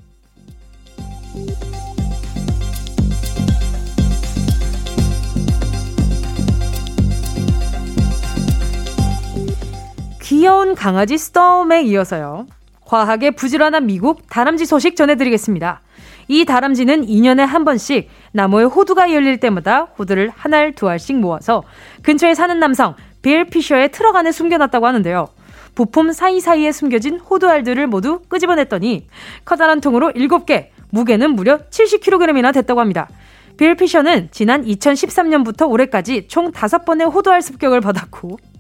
귀여운 10.27 10.75
강아지 10.75 11.19
스톰에 11.19 11.83
이어서요. 11.83 12.49
과하게 12.85 13.31
부지런한 13.31 13.87
미국 13.87 14.29
다람쥐 14.29 14.67
소식 14.67 14.97
전해드리겠습니다. 14.97 15.83
이 16.27 16.45
다람쥐는 16.45 17.07
2년에 17.07 17.47
한 17.47 17.65
번씩 17.65 18.09
나무에 18.33 18.65
호두가 18.65 19.13
열릴 19.13 19.39
때마다 19.39 19.83
호두를 19.97 20.33
한 20.35 20.53
알, 20.53 20.73
두 20.73 20.89
알씩 20.89 21.21
모아서 21.21 21.63
근처에 22.03 22.35
사는 22.35 22.59
남성 22.59 22.97
빌 23.23 23.45
피셔의 23.45 23.93
트럭 23.93 24.17
안에 24.17 24.33
숨겨놨다고 24.33 24.85
하는데요. 24.85 25.29
부품 25.77 26.11
사이사이에 26.11 26.73
숨겨진 26.73 27.21
호두알들을 27.21 27.87
모두 27.87 28.19
끄집어냈더니 28.29 29.07
커다란 29.45 29.81
통으로 29.81 30.11
7개, 30.11 30.71
무게는 30.91 31.37
무려 31.37 31.59
70kg이나 31.59 32.53
됐다고 32.53 32.81
합니다. 32.81 33.09
빌 33.57 33.77
피셔는 33.77 34.31
지난 34.33 34.65
2013년부터 34.65 35.71
올해까지 35.71 36.27
총 36.27 36.51
5번의 36.51 37.15
호두알 37.15 37.43
습격을 37.43 37.81
받았고 37.81 38.56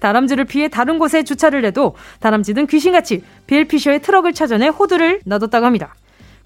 다람쥐를 0.00 0.44
피해 0.44 0.68
다른 0.68 0.98
곳에 0.98 1.22
주차를 1.22 1.64
해도 1.64 1.94
다람쥐는 2.20 2.66
귀신같이 2.66 3.22
빌피셔의 3.46 4.02
트럭을 4.02 4.32
찾아내 4.32 4.68
호두를 4.68 5.20
놔뒀다고 5.24 5.66
합니다. 5.66 5.94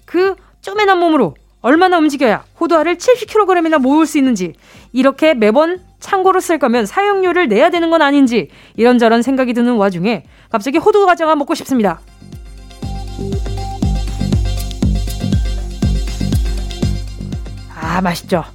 그 0.05 0.35
쪼매난 0.61 0.99
몸으로 0.99 1.35
얼마나 1.61 1.97
움직여야 1.97 2.45
호두알을 2.59 2.97
70kg이나 2.97 3.79
모을 3.79 4.05
수 4.05 4.17
있는지 4.17 4.53
이렇게 4.93 5.33
매번 5.33 5.81
창고로 5.99 6.39
쓸 6.39 6.57
거면 6.57 6.85
사용료를 6.85 7.49
내야 7.49 7.69
되는 7.69 7.89
건 7.89 8.01
아닌지 8.01 8.49
이런저런 8.75 9.21
생각이 9.21 9.53
드는 9.53 9.75
와중에 9.75 10.23
갑자기 10.49 10.77
호두 10.77 11.05
과자가 11.05 11.35
먹고 11.35 11.55
싶습니다. 11.55 11.99
아, 17.75 18.01
맛있죠? 18.01 18.45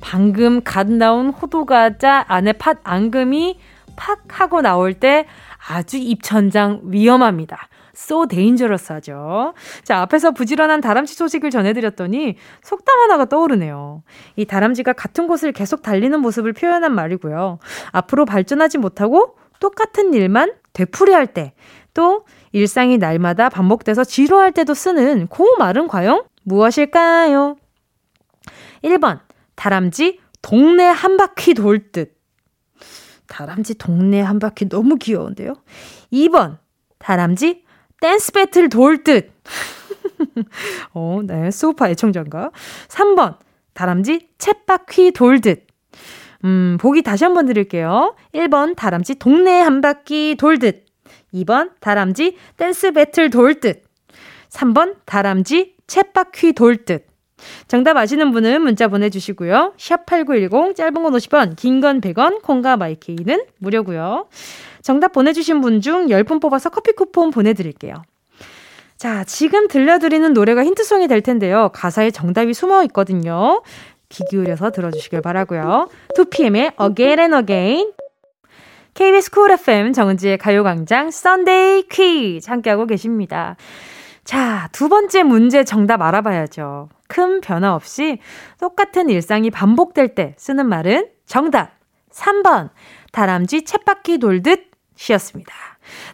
방금 0.00 0.62
갓 0.62 0.86
나온 0.86 1.30
호두 1.30 1.66
과자 1.66 2.24
안에 2.28 2.52
팥 2.52 2.78
앙금이 2.84 3.58
팍 3.96 4.40
하고 4.40 4.62
나올 4.62 4.94
때 4.94 5.26
아주 5.68 5.96
입천장 5.96 6.80
위험합니다. 6.84 7.68
so 7.96 8.26
dangerous 8.26 8.92
하죠. 8.92 9.54
자, 9.84 10.00
앞에서 10.02 10.32
부지런한 10.32 10.80
다람쥐 10.80 11.14
소식을 11.14 11.50
전해드렸더니 11.50 12.36
속담 12.62 12.98
하나가 13.00 13.24
떠오르네요. 13.24 14.02
이 14.36 14.44
다람쥐가 14.44 14.94
같은 14.94 15.26
곳을 15.26 15.52
계속 15.52 15.82
달리는 15.82 16.18
모습을 16.20 16.52
표현한 16.52 16.94
말이고요. 16.94 17.58
앞으로 17.92 18.24
발전하지 18.24 18.78
못하고 18.78 19.36
똑같은 19.60 20.12
일만 20.12 20.54
되풀이할 20.72 21.28
때, 21.28 21.54
또 21.94 22.24
일상이 22.52 22.98
날마다 22.98 23.48
반복돼서 23.48 24.04
지루할 24.04 24.52
때도 24.52 24.74
쓰는 24.74 25.28
그 25.28 25.42
말은 25.58 25.86
과연 25.86 26.24
무엇일까요? 26.42 27.56
1번, 28.82 29.20
다람쥐 29.54 30.20
동네 30.42 30.84
한 30.84 31.16
바퀴 31.16 31.54
돌 31.54 31.92
듯. 31.92 32.13
다람쥐 33.28 33.74
동네 33.74 34.20
한 34.20 34.38
바퀴 34.38 34.68
너무 34.68 34.96
귀여운데요? 34.96 35.54
2번, 36.12 36.58
다람쥐 36.98 37.64
댄스 38.00 38.32
배틀 38.32 38.68
돌 38.68 39.02
듯. 39.02 39.32
어, 40.92 41.20
네, 41.24 41.50
스우파 41.50 41.88
애청자인가? 41.88 42.50
3번, 42.88 43.38
다람쥐 43.72 44.28
쳇바퀴 44.38 45.14
돌 45.14 45.40
듯. 45.40 45.66
음, 46.44 46.76
보기 46.80 47.02
다시 47.02 47.24
한번 47.24 47.46
드릴게요. 47.46 48.14
1번, 48.34 48.76
다람쥐 48.76 49.16
동네 49.16 49.60
한 49.60 49.80
바퀴 49.80 50.36
돌 50.38 50.58
듯. 50.58 50.84
2번, 51.32 51.70
다람쥐 51.80 52.36
댄스 52.56 52.92
배틀 52.92 53.30
돌 53.30 53.60
듯. 53.60 53.84
3번, 54.50 54.96
다람쥐 55.06 55.76
쳇바퀴 55.86 56.54
돌 56.54 56.84
듯. 56.84 57.06
정답 57.68 57.96
아시는 57.96 58.32
분은 58.32 58.62
문자 58.62 58.88
보내주시고요. 58.88 59.74
샵8910, 59.76 60.74
짧은 60.76 60.94
건 60.94 61.12
50원, 61.12 61.56
긴 61.56 61.80
건 61.80 62.00
100원, 62.00 62.42
콩과 62.42 62.76
마이케이는 62.76 63.44
무료고요. 63.58 64.26
정답 64.82 65.12
보내주신 65.12 65.60
분 65.60 65.80
중 65.80 66.06
10분 66.08 66.40
뽑아서 66.40 66.70
커피 66.70 66.92
쿠폰 66.92 67.30
보내드릴게요. 67.30 67.94
자, 68.96 69.24
지금 69.24 69.68
들려드리는 69.68 70.32
노래가 70.32 70.64
힌트송이 70.64 71.08
될 71.08 71.20
텐데요. 71.20 71.70
가사에 71.74 72.10
정답이 72.10 72.54
숨어 72.54 72.84
있거든요. 72.84 73.62
귀 74.08 74.22
기울여서 74.30 74.70
들어주시길 74.70 75.20
바라고요. 75.20 75.88
2PM의 76.16 76.72
Again 76.80 77.18
and 77.18 77.36
Again. 77.36 77.92
KBS 78.94 79.30
Cool 79.32 79.50
FM 79.50 79.92
정은지의 79.92 80.38
가요광장 80.38 81.10
Sunday 81.10 81.88
퀴즈 81.88 82.48
함께하고 82.48 82.86
계십니다. 82.86 83.56
자, 84.22 84.68
두 84.72 84.88
번째 84.88 85.24
문제 85.24 85.64
정답 85.64 86.00
알아봐야죠. 86.00 86.88
큰 87.14 87.40
변화 87.40 87.76
없이 87.76 88.18
똑같은 88.58 89.08
일상이 89.08 89.48
반복될 89.48 90.16
때 90.16 90.34
쓰는 90.36 90.68
말은 90.68 91.06
정답 91.26 91.78
3번 92.10 92.70
다람쥐 93.12 93.62
챗바퀴 93.62 94.20
돌듯 94.20 94.72
이었습니다. 95.08 95.54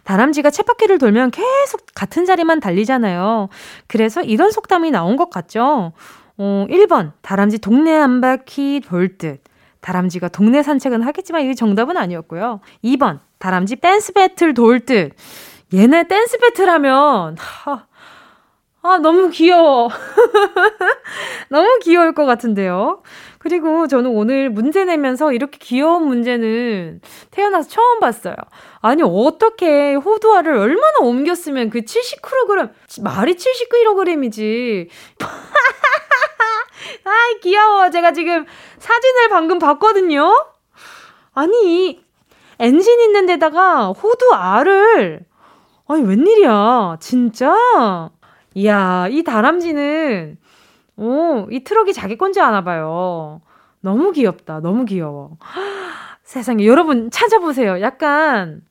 다람쥐가 0.03 0.49
챗바퀴를 0.49 0.99
돌면 0.99 1.31
계속 1.31 1.87
같은 1.95 2.25
자리만 2.25 2.59
달리잖아요. 2.59 3.49
그래서 3.87 4.21
이런 4.21 4.51
속담이 4.51 4.91
나온 4.91 5.15
것 5.15 5.31
같죠? 5.31 5.93
어, 6.37 6.65
1번 6.69 7.13
다람쥐 7.23 7.59
동네 7.59 7.95
한 7.95 8.21
바퀴 8.21 8.79
돌 8.85 9.17
듯 9.17 9.41
다람쥐가 9.79 10.27
동네 10.29 10.61
산책은 10.61 11.01
하겠지만 11.01 11.41
이게 11.41 11.55
정답은 11.55 11.97
아니었고요. 11.97 12.59
2번 12.83 13.19
다람쥐 13.39 13.77
댄스 13.77 14.13
배틀 14.13 14.53
돌 14.53 14.79
듯 14.81 15.13
얘네 15.73 16.07
댄스 16.07 16.37
배틀 16.37 16.69
하면 16.69 17.37
하, 17.39 17.87
아, 18.83 18.97
너무 18.97 19.29
귀여워. 19.29 19.89
너무 21.49 21.79
귀여울 21.83 22.13
것 22.13 22.25
같은데요. 22.25 23.03
그리고 23.37 23.87
저는 23.87 24.09
오늘 24.09 24.49
문제 24.49 24.85
내면서 24.85 25.33
이렇게 25.33 25.59
귀여운 25.59 26.07
문제는 26.07 27.01
태어나서 27.29 27.69
처음 27.69 27.99
봤어요. 27.99 28.35
아니, 28.81 29.03
어떻게 29.03 29.93
호두알을 29.93 30.57
얼마나 30.57 30.99
옮겼으면 31.01 31.69
그 31.69 31.81
70kg, 31.81 32.71
말이 33.03 33.35
70kg이지. 33.35 34.87
아이, 37.05 37.39
귀여워. 37.41 37.91
제가 37.91 38.13
지금 38.13 38.45
사진을 38.79 39.29
방금 39.29 39.59
봤거든요. 39.59 40.33
아니, 41.35 42.03
엔진 42.57 42.99
있는 42.99 43.27
데다가 43.27 43.89
호두알을, 43.89 45.19
아니, 45.87 46.01
웬일이야. 46.03 46.97
진짜? 46.99 47.55
이야, 48.53 49.07
이 49.09 49.23
다람쥐는, 49.23 50.37
오, 50.97 51.47
이 51.49 51.63
트럭이 51.63 51.93
자기 51.93 52.17
건지 52.17 52.41
아나 52.41 52.63
봐요. 52.63 53.41
너무 53.79 54.11
귀엽다. 54.11 54.59
너무 54.59 54.85
귀여워. 54.85 55.37
세상에, 56.23 56.65
여러분 56.65 57.09
찾아보세요. 57.09 57.81
약간 57.81 58.61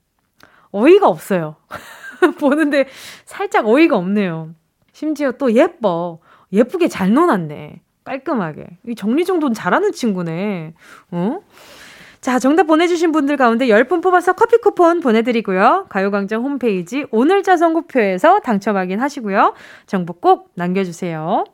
어이가 0.70 1.08
없어요. 1.08 1.56
보는데 2.38 2.86
살짝 3.24 3.66
어이가 3.66 3.96
없네요. 3.96 4.54
심지어 4.92 5.32
또 5.32 5.52
예뻐. 5.54 6.20
예쁘게 6.52 6.88
잘 6.88 7.12
놓았네. 7.12 7.80
깔끔하게. 8.04 8.78
이 8.86 8.94
정리정돈 8.94 9.52
잘하는 9.54 9.92
친구네. 9.92 10.74
어? 11.10 11.40
자, 12.20 12.38
정답 12.38 12.64
보내주신 12.64 13.12
분들 13.12 13.36
가운데 13.38 13.66
10분 13.66 14.02
뽑아서 14.02 14.34
커피 14.34 14.58
쿠폰 14.58 15.00
보내드리고요. 15.00 15.86
가요광장 15.88 16.42
홈페이지 16.42 17.06
오늘자 17.10 17.56
선곡표에서 17.56 18.40
당첨 18.40 18.76
확인하시고요. 18.76 19.54
정보 19.86 20.12
꼭 20.12 20.50
남겨주세요. 20.54 21.44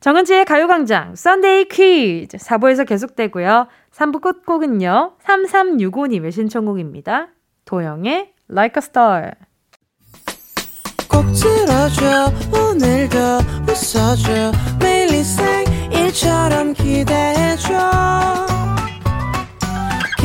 정은지의 0.00 0.44
가요광장 0.44 1.14
썬데이 1.14 1.66
퀴즈 1.66 2.36
4부에서 2.38 2.86
계속되고요. 2.86 3.68
3부 3.92 4.20
끝곡은요. 4.20 5.12
3365님의 5.24 6.32
신청곡입니다. 6.32 7.28
도영의 7.64 8.32
Like 8.50 8.74
a 8.76 8.82
Star 8.82 9.32
꼭 11.08 11.24
들어줘 11.32 12.32
오늘도 12.52 13.18
웃어줘 13.68 14.52
매일 14.80 15.08
일처럼 15.92 16.72
기대해줘 16.72 17.74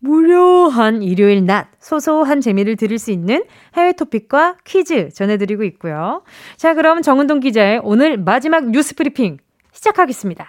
무료한 0.00 1.02
일요일 1.02 1.44
낮 1.44 1.68
소소한 1.80 2.40
재미를 2.40 2.76
들을 2.76 2.98
수 2.98 3.10
있는 3.10 3.44
해외 3.74 3.92
토픽과 3.92 4.58
퀴즈 4.64 5.10
전해드리고 5.10 5.64
있고요. 5.64 6.22
자, 6.56 6.74
그럼 6.74 7.02
정은동 7.02 7.40
기자의 7.40 7.80
오늘 7.82 8.16
마지막 8.16 8.70
뉴스 8.70 8.94
브리핑 8.94 9.38
시작하겠습니다. 9.72 10.46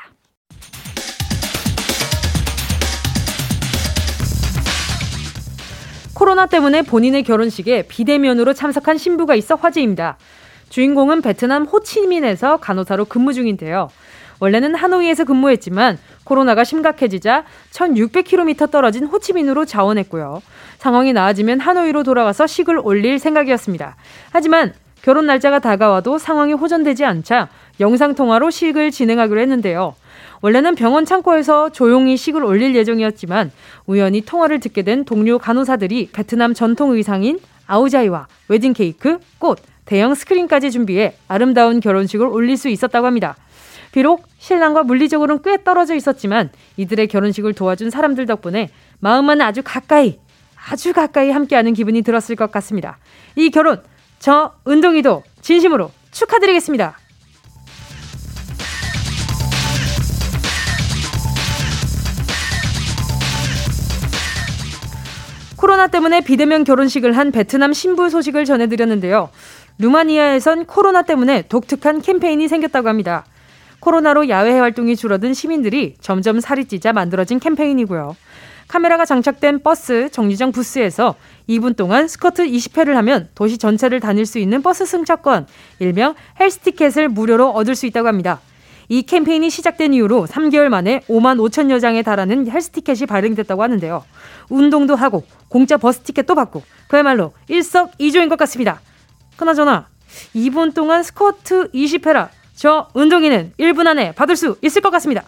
코로나 6.13 6.45
때문에 6.47 6.81
본인의 6.81 7.23
결혼식에 7.23 7.83
비대면으로 7.87 8.53
참석한 8.53 8.97
신부가 8.97 9.35
있어 9.35 9.55
화제입니다. 9.55 10.17
주인공은 10.69 11.21
베트남 11.21 11.63
호치민에서 11.63 12.57
간호사로 12.57 13.05
근무 13.05 13.33
중인데요. 13.33 13.89
원래는 14.39 14.75
하노이에서 14.75 15.25
근무했지만 15.25 15.97
코로나가 16.23 16.63
심각해지자 16.63 17.43
1600km 17.71 18.71
떨어진 18.71 19.05
호치민으로 19.05 19.65
자원했고요. 19.65 20.41
상황이 20.77 21.13
나아지면 21.13 21.59
하노이로 21.59 22.03
돌아가서 22.03 22.47
식을 22.47 22.79
올릴 22.83 23.19
생각이었습니다. 23.19 23.95
하지만 24.31 24.73
결혼 25.01 25.25
날짜가 25.25 25.59
다가와도 25.59 26.17
상황이 26.17 26.53
호전되지 26.53 27.05
않자 27.05 27.49
영상통화로 27.79 28.49
식을 28.49 28.91
진행하기로 28.91 29.39
했는데요. 29.39 29.95
원래는 30.41 30.75
병원 30.75 31.05
창고에서 31.05 31.69
조용히 31.69 32.15
식을 32.15 32.43
올릴 32.43 32.75
예정이었지만 32.75 33.51
우연히 33.87 34.21
통화를 34.21 34.59
듣게 34.59 34.83
된 34.83 35.03
동료 35.03 35.37
간호사들이 35.37 36.09
베트남 36.13 36.53
전통 36.53 36.91
의상인 36.91 37.39
아우자이와 37.67 38.27
웨딩 38.47 38.73
케이크, 38.73 39.19
꽃, 39.37 39.59
대형 39.85 40.15
스크린까지 40.15 40.71
준비해 40.71 41.15
아름다운 41.27 41.79
결혼식을 41.79 42.25
올릴 42.27 42.57
수 42.57 42.69
있었다고 42.69 43.05
합니다. 43.05 43.35
비록 43.91 44.23
신랑과 44.37 44.83
물리적으로는 44.83 45.41
꽤 45.43 45.63
떨어져 45.63 45.95
있었지만 45.95 46.49
이들의 46.77 47.07
결혼식을 47.07 47.53
도와준 47.53 47.89
사람들 47.89 48.25
덕분에 48.25 48.69
마음은 48.99 49.41
아주 49.41 49.61
가까이, 49.63 50.19
아주 50.69 50.93
가까이 50.93 51.31
함께하는 51.31 51.73
기분이 51.73 52.01
들었을 52.01 52.35
것 52.35 52.51
같습니다. 52.51 52.97
이 53.35 53.49
결혼, 53.49 53.81
저 54.19 54.53
은동이도 54.67 55.23
진심으로 55.41 55.91
축하드리겠습니다. 56.11 56.97
코로나 65.55 65.87
때문에 65.87 66.21
비대면 66.21 66.63
결혼식을 66.63 67.17
한 67.17 67.31
베트남 67.31 67.73
신부 67.73 68.09
소식을 68.09 68.45
전해드렸는데요. 68.45 69.29
루마니아에선 69.77 70.65
코로나 70.65 71.01
때문에 71.01 71.43
독특한 71.43 72.01
캠페인이 72.01 72.47
생겼다고 72.47 72.87
합니다. 72.87 73.25
코로나로 73.79 74.29
야외 74.29 74.57
활동이 74.59 74.95
줄어든 74.95 75.33
시민들이 75.33 75.95
점점 76.01 76.39
살이 76.39 76.65
찌자 76.65 76.93
만들어진 76.93 77.39
캠페인이고요. 77.39 78.15
카메라가 78.67 79.03
장착된 79.03 79.63
버스 79.63 80.09
정류장 80.11 80.51
부스에서 80.51 81.15
2분 81.49 81.75
동안 81.75 82.07
스쿼트 82.07 82.45
20회를 82.45 82.93
하면 82.93 83.29
도시 83.33 83.57
전체를 83.57 83.99
다닐 83.99 84.27
수 84.27 84.37
있는 84.37 84.61
버스 84.61 84.85
승차권, 84.85 85.47
일명 85.79 86.13
헬스티켓을 86.39 87.09
무료로 87.09 87.49
얻을 87.49 87.73
수 87.75 87.87
있다고 87.87 88.07
합니다. 88.07 88.39
이 88.87 89.03
캠페인이 89.03 89.49
시작된 89.49 89.93
이후로 89.93 90.27
3개월 90.27 90.69
만에 90.69 91.01
5만 91.07 91.37
5천여 91.37 91.81
장에 91.81 92.03
달하는 92.03 92.49
헬스티켓이 92.49 93.07
발행됐다고 93.07 93.61
하는데요. 93.61 94.03
운동도 94.49 94.95
하고 94.95 95.23
공짜 95.47 95.77
버스 95.77 95.99
티켓도 96.01 96.35
받고 96.35 96.63
그야말로 96.87 97.33
일석이조인 97.47 98.29
것 98.29 98.37
같습니다. 98.37 98.81
그나저나 99.35 99.87
2분 100.35 100.73
동안 100.73 101.01
스쿼트 101.03 101.71
20회라 101.71 102.29
저 102.59 102.89
은동이는 102.93 103.53
1분 103.57 103.87
안에 103.87 104.11
받을 104.11 104.35
수 104.35 104.57
있을 104.61 104.81
것 104.81 104.89
같습니다. 104.89 105.23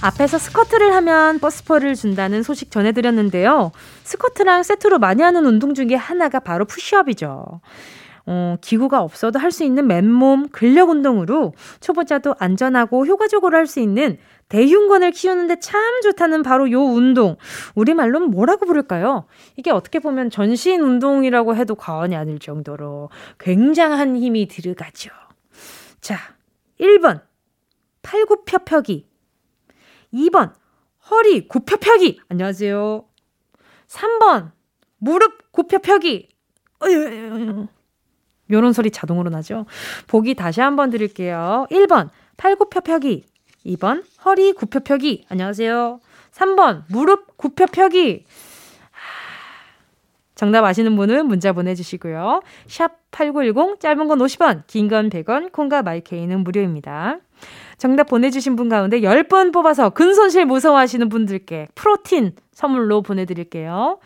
앞에서 0.00 0.38
스쿼트를 0.38 0.94
하면 0.94 1.40
버스표를 1.40 1.96
준다는 1.96 2.44
소식 2.44 2.70
전해드렸는데요. 2.70 3.72
스쿼트랑 4.04 4.62
세트로 4.62 5.00
많이 5.00 5.22
하는 5.22 5.44
운동 5.44 5.74
중에 5.74 5.96
하나가 5.96 6.38
바로 6.38 6.64
푸시업이죠. 6.64 7.60
어, 8.30 8.56
기구가 8.60 9.00
없어도 9.00 9.38
할 9.40 9.50
수 9.50 9.64
있는 9.64 9.86
맨몸 9.88 10.50
근력 10.50 10.90
운동으로 10.90 11.54
초보자도 11.80 12.36
안전하고 12.38 13.06
효과적으로 13.06 13.56
할 13.56 13.66
수 13.66 13.80
있는 13.80 14.18
대흉근을 14.48 15.10
키우는데 15.10 15.60
참 15.60 16.00
좋다는 16.02 16.42
바로 16.42 16.70
요 16.70 16.80
운동. 16.80 17.36
우리말로는 17.74 18.30
뭐라고 18.30 18.66
부를까요? 18.66 19.26
이게 19.56 19.70
어떻게 19.70 19.98
보면 19.98 20.30
전신 20.30 20.80
운동이라고 20.80 21.54
해도 21.54 21.74
과언이 21.74 22.16
아닐 22.16 22.38
정도로 22.38 23.10
굉장한 23.38 24.16
힘이 24.16 24.48
들어가죠. 24.48 25.10
자, 26.00 26.16
1번. 26.80 27.22
팔굽혀펴기. 28.02 29.06
2번. 30.14 30.52
허리 31.10 31.46
굽혀펴기. 31.46 32.20
안녕하세요. 32.28 33.04
3번. 33.86 34.52
무릎 34.98 35.52
굽혀펴기. 35.52 36.28
요런 38.50 38.72
소리 38.72 38.90
자동으로 38.90 39.28
나죠. 39.28 39.66
보기 40.06 40.34
다시 40.34 40.62
한번 40.62 40.88
드릴게요. 40.88 41.66
1번. 41.70 42.08
팔굽혀펴기. 42.38 43.26
2번. 43.68 44.04
허리 44.24 44.52
굽혀펴기. 44.52 45.26
안녕하세요. 45.28 46.00
3번. 46.32 46.84
무릎 46.88 47.36
굽혀펴기. 47.36 48.24
정답 50.34 50.64
아시는 50.64 50.94
분은 50.94 51.26
문자 51.26 51.52
보내주시고요. 51.52 52.42
샵 52.68 52.92
8910, 53.10 53.80
짧은 53.80 54.06
건 54.06 54.18
50원, 54.20 54.62
긴 54.68 54.88
건 54.88 55.10
100원, 55.10 55.50
콩과 55.50 55.82
마이케이는 55.82 56.44
무료입니다. 56.44 57.18
정답 57.76 58.04
보내주신 58.04 58.54
분 58.54 58.68
가운데 58.68 59.00
10분 59.00 59.52
뽑아서 59.52 59.90
근손실 59.90 60.46
무서워하시는 60.46 61.08
분들께 61.08 61.68
프로틴 61.74 62.36
선물로 62.52 63.02
보내드릴게요. 63.02 63.98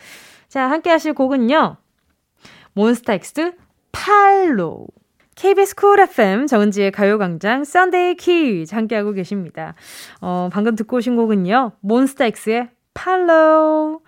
자, 0.49 0.71
함께 0.71 0.89
하실 0.91 1.13
곡은요. 1.13 1.77
몬스타엑스 2.75 3.53
Follow. 3.93 4.87
KBS 5.35 5.75
Cool 5.75 6.01
FM 6.01 6.47
정은지의 6.47 6.93
가요광장 6.93 7.65
Sunday 7.65 8.17
퀴즈 8.17 8.75
함께하고 8.75 9.13
계십니다. 9.13 9.75
어, 10.21 10.49
방금 10.53 10.77
듣고 10.77 10.99
오신 10.99 11.17
곡은요. 11.17 11.73
몬스타엑스의 11.81 12.69
Follow 12.95 14.01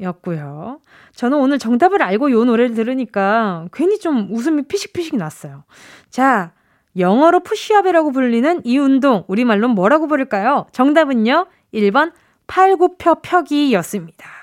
였고요. 0.00 0.80
저는 1.14 1.38
오늘 1.38 1.58
정답을 1.58 2.02
알고 2.02 2.30
요 2.32 2.44
노래를 2.44 2.74
들으니까 2.74 3.66
괜히 3.72 3.98
좀 3.98 4.28
웃음이 4.30 4.62
피식피식 4.62 5.16
났어요. 5.16 5.64
자, 6.10 6.52
영어로 6.96 7.40
푸시업이라고 7.40 8.12
불리는 8.12 8.62
이 8.64 8.78
운동, 8.78 9.24
우리말로 9.28 9.68
뭐라고 9.68 10.06
부를까요? 10.06 10.66
정답은요, 10.72 11.46
1번 11.72 12.12
팔굽혀 12.46 13.16
펴기였습니다. 13.22 14.33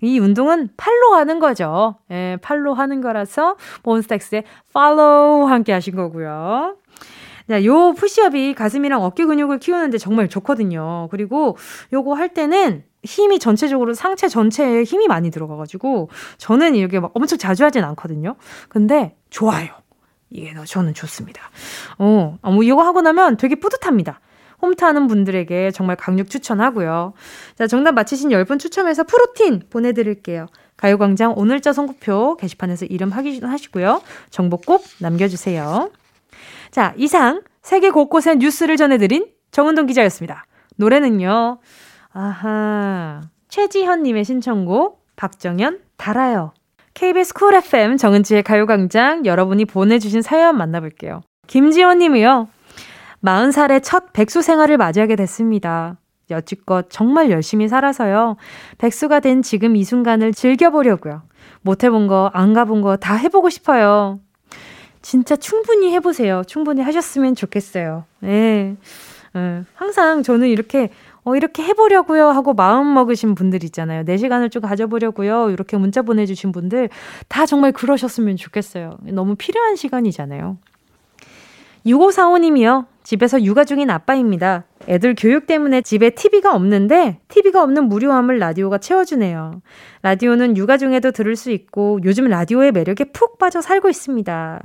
이 0.00 0.18
운동은 0.18 0.70
팔로 0.76 1.14
하는 1.14 1.38
거죠. 1.38 1.96
예, 2.10 2.38
팔로 2.42 2.74
하는 2.74 3.00
거라서 3.00 3.56
몬스타엑스의 3.82 4.44
follow 4.70 5.48
함께 5.48 5.72
하신 5.72 5.96
거고요. 5.96 6.76
자, 7.48 7.64
요 7.64 7.92
푸시업이 7.92 8.54
가슴이랑 8.54 9.02
어깨 9.02 9.24
근육을 9.24 9.58
키우는데 9.58 9.98
정말 9.98 10.28
좋거든요. 10.28 11.08
그리고 11.10 11.56
요거 11.92 12.14
할 12.14 12.30
때는 12.30 12.82
힘이 13.04 13.38
전체적으로 13.38 13.94
상체 13.94 14.28
전체에 14.28 14.82
힘이 14.82 15.06
많이 15.06 15.30
들어가가지고 15.30 16.10
저는 16.38 16.74
이렇게 16.74 16.98
막 16.98 17.12
엄청 17.14 17.38
자주 17.38 17.64
하진 17.64 17.84
않거든요. 17.84 18.34
근데 18.68 19.16
좋아요. 19.30 19.68
이게 20.30 20.52
저는 20.66 20.92
좋습니다. 20.92 21.40
어, 21.98 22.36
뭐 22.42 22.62
이거 22.64 22.82
하고 22.82 23.00
나면 23.00 23.36
되게 23.36 23.54
뿌듯합니다. 23.54 24.20
홈트하는 24.66 25.06
분들에게 25.06 25.70
정말 25.70 25.96
강력 25.96 26.28
추천하고요. 26.28 27.14
자, 27.56 27.66
정답 27.66 27.92
맞히신 27.92 28.30
10분 28.30 28.58
추첨해서 28.58 29.04
프로틴 29.04 29.62
보내드릴게요. 29.70 30.46
가요광장 30.76 31.34
오늘자 31.36 31.72
선곡표 31.72 32.36
게시판에서 32.36 32.86
이름 32.86 33.10
확인하시고요. 33.10 34.02
정보 34.30 34.58
꼭 34.58 34.84
남겨주세요. 34.98 35.90
자, 36.70 36.92
이상 36.96 37.42
세계 37.62 37.90
곳곳의 37.90 38.36
뉴스를 38.36 38.76
전해드린 38.76 39.26
정은동 39.52 39.86
기자였습니다. 39.86 40.44
노래는요. 40.76 41.58
아하. 42.12 43.22
최지현님의 43.48 44.24
신청곡 44.24 45.04
박정현 45.16 45.80
달아요. 45.96 46.52
KBS 46.94 47.34
Cool 47.34 47.54
FM 47.54 47.96
정은지의 47.96 48.42
가요광장 48.42 49.24
여러분이 49.26 49.64
보내주신 49.64 50.22
사연 50.22 50.56
만나볼게요. 50.56 51.22
김지원님이요. 51.46 52.48
40살의 53.26 53.82
첫 53.82 54.12
백수 54.12 54.40
생활을 54.40 54.76
맞이하게 54.78 55.16
됐습니다. 55.16 55.96
여지껏 56.30 56.86
정말 56.88 57.30
열심히 57.30 57.68
살아서요. 57.68 58.36
백수가 58.78 59.20
된 59.20 59.42
지금 59.42 59.76
이 59.76 59.84
순간을 59.84 60.32
즐겨보려고요. 60.32 61.22
못 61.62 61.84
해본 61.84 62.06
거, 62.06 62.30
안 62.32 62.52
가본 62.54 62.80
거 62.80 62.96
다 62.96 63.14
해보고 63.16 63.50
싶어요. 63.50 64.20
진짜 65.02 65.36
충분히 65.36 65.92
해보세요. 65.92 66.42
충분히 66.46 66.82
하셨으면 66.82 67.34
좋겠어요. 67.36 68.04
네. 68.20 68.76
네. 69.34 69.62
항상 69.74 70.22
저는 70.22 70.48
이렇게 70.48 70.90
어, 71.22 71.34
이렇게 71.36 71.62
해보려고요 71.64 72.28
하고 72.28 72.54
마음 72.54 72.94
먹으신 72.94 73.34
분들 73.34 73.62
있잖아요. 73.64 74.04
내 74.04 74.16
시간을 74.16 74.50
좀 74.50 74.62
가져보려고요. 74.62 75.50
이렇게 75.50 75.76
문자 75.76 76.02
보내주신 76.02 76.52
분들 76.52 76.88
다 77.28 77.46
정말 77.46 77.72
그러셨으면 77.72 78.36
좋겠어요. 78.36 78.98
너무 79.02 79.34
필요한 79.36 79.76
시간이잖아요. 79.76 80.56
6545님이요. 81.84 82.86
집에서 83.06 83.40
육아 83.40 83.62
중인 83.62 83.88
아빠입니다. 83.88 84.64
애들 84.88 85.14
교육 85.16 85.46
때문에 85.46 85.80
집에 85.80 86.10
TV가 86.10 86.56
없는데 86.56 87.20
TV가 87.28 87.62
없는 87.62 87.84
무료함을 87.84 88.40
라디오가 88.40 88.78
채워주네요. 88.78 89.62
라디오는 90.02 90.56
육아 90.56 90.76
중에도 90.76 91.12
들을 91.12 91.36
수 91.36 91.52
있고 91.52 92.00
요즘 92.02 92.24
라디오의 92.24 92.72
매력에 92.72 93.04
푹 93.12 93.38
빠져 93.38 93.60
살고 93.60 93.88
있습니다. 93.88 94.60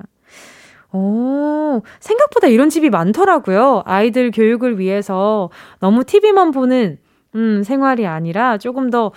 오, 0.92 1.84
생각보다 2.00 2.48
이런 2.48 2.72
집이 2.72 2.90
많더라고요. 2.90 3.84
아이들 3.86 4.32
교육을 4.32 4.80
위해서 4.80 5.52
너무 5.80 6.04
TV만 6.04 6.50
보는 6.50 6.98
음, 7.36 7.62
생활이 7.64 8.08
아니라 8.08 8.58
조금 8.58 8.90
더 8.90 9.12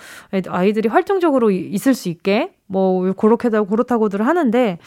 아이들이 0.47 0.87
활동적으로 0.87 1.49
있을 1.49 1.95
수 1.95 2.09
있게 2.09 2.53
뭐 2.67 3.11
그렇게도 3.13 3.65
그렇다고들 3.65 4.27
하는데 4.27 4.77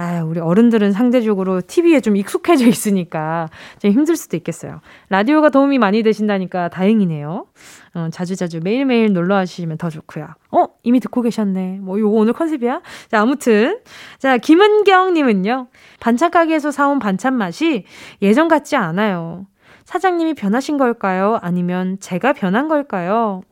아, 0.00 0.22
우리 0.24 0.40
어른들은 0.40 0.92
상대적으로 0.92 1.60
TV에 1.60 2.00
좀 2.00 2.16
익숙해져 2.16 2.66
있으니까 2.66 3.50
좀 3.80 3.90
힘들 3.90 4.16
수도 4.16 4.34
있겠어요. 4.38 4.80
라디오가 5.10 5.50
도움이 5.50 5.76
많이 5.78 6.02
되신다니까 6.02 6.68
다행이네요. 6.68 7.44
어, 7.92 8.08
자주자주 8.10 8.60
매일매일 8.64 9.12
놀러 9.12 9.34
와주시면 9.34 9.76
더 9.76 9.90
좋고요. 9.90 10.28
어? 10.52 10.64
이미 10.84 11.00
듣고 11.00 11.20
계셨네. 11.20 11.80
뭐, 11.82 12.00
요거 12.00 12.16
오늘 12.16 12.32
컨셉이야? 12.32 12.80
자, 13.10 13.20
아무튼. 13.20 13.80
자, 14.18 14.38
김은경님은요. 14.38 15.66
반찬 16.00 16.30
가게에서 16.30 16.70
사온 16.70 16.98
반찬 16.98 17.34
맛이 17.34 17.84
예전 18.22 18.48
같지 18.48 18.76
않아요. 18.76 19.44
사장님이 19.84 20.32
변하신 20.32 20.78
걸까요? 20.78 21.38
아니면 21.42 21.98
제가 22.00 22.32
변한 22.32 22.68
걸까요? 22.68 23.42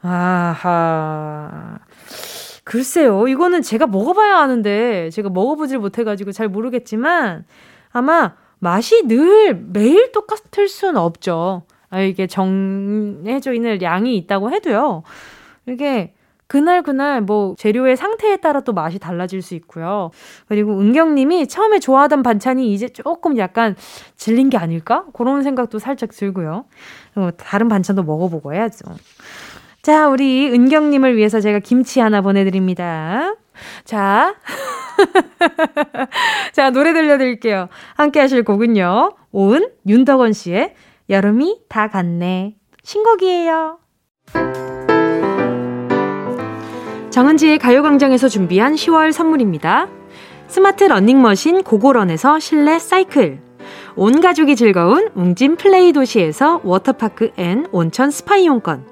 아하. 0.00 1.78
글쎄요. 2.72 3.28
이거는 3.28 3.60
제가 3.60 3.86
먹어봐야 3.86 4.38
아는데, 4.38 5.10
제가 5.10 5.28
먹어보질 5.28 5.78
못해가지고 5.78 6.32
잘 6.32 6.48
모르겠지만, 6.48 7.44
아마 7.90 8.34
맛이 8.60 9.06
늘 9.06 9.54
매일 9.54 10.10
똑같을 10.10 10.68
수는 10.68 10.96
없죠. 10.96 11.64
아, 11.90 12.00
이게 12.00 12.26
정해져 12.26 13.52
있는 13.52 13.82
양이 13.82 14.16
있다고 14.16 14.50
해도요. 14.52 15.02
이게 15.66 16.14
그날 16.46 16.82
그날 16.82 17.20
뭐 17.20 17.54
재료의 17.58 17.98
상태에 17.98 18.38
따라 18.38 18.60
또 18.60 18.72
맛이 18.72 18.98
달라질 18.98 19.42
수 19.42 19.54
있고요. 19.54 20.10
그리고 20.48 20.72
은경님이 20.80 21.48
처음에 21.48 21.78
좋아하던 21.78 22.22
반찬이 22.22 22.72
이제 22.72 22.88
조금 22.88 23.36
약간 23.36 23.76
질린 24.16 24.48
게 24.48 24.56
아닐까? 24.56 25.04
그런 25.12 25.42
생각도 25.42 25.78
살짝 25.78 26.10
들고요. 26.12 26.64
어, 27.16 27.30
다른 27.36 27.68
반찬도 27.68 28.02
먹어보고 28.02 28.54
해야죠. 28.54 28.84
자, 29.82 30.08
우리 30.08 30.48
은경님을 30.48 31.16
위해서 31.16 31.40
제가 31.40 31.58
김치 31.58 31.98
하나 31.98 32.20
보내드립니다. 32.20 33.34
자. 33.84 34.36
자, 36.52 36.70
노래 36.70 36.92
들려드릴게요. 36.92 37.68
함께 37.94 38.20
하실 38.20 38.44
곡은요. 38.44 39.16
오은, 39.32 39.70
윤덕원 39.88 40.34
씨의 40.34 40.74
여름이 41.10 41.62
다 41.68 41.88
갔네. 41.88 42.54
신곡이에요. 42.84 43.78
정은지의 47.10 47.58
가요광장에서 47.58 48.28
준비한 48.28 48.74
10월 48.74 49.10
선물입니다. 49.10 49.88
스마트 50.46 50.84
러닝머신 50.84 51.64
고고런에서 51.64 52.38
실내 52.38 52.78
사이클. 52.78 53.40
온 53.96 54.20
가족이 54.20 54.54
즐거운 54.54 55.08
웅진 55.16 55.56
플레이 55.56 55.92
도시에서 55.92 56.60
워터파크 56.62 57.32
and 57.36 57.66
온천 57.72 58.12
스파 58.12 58.36
이용권. 58.36 58.91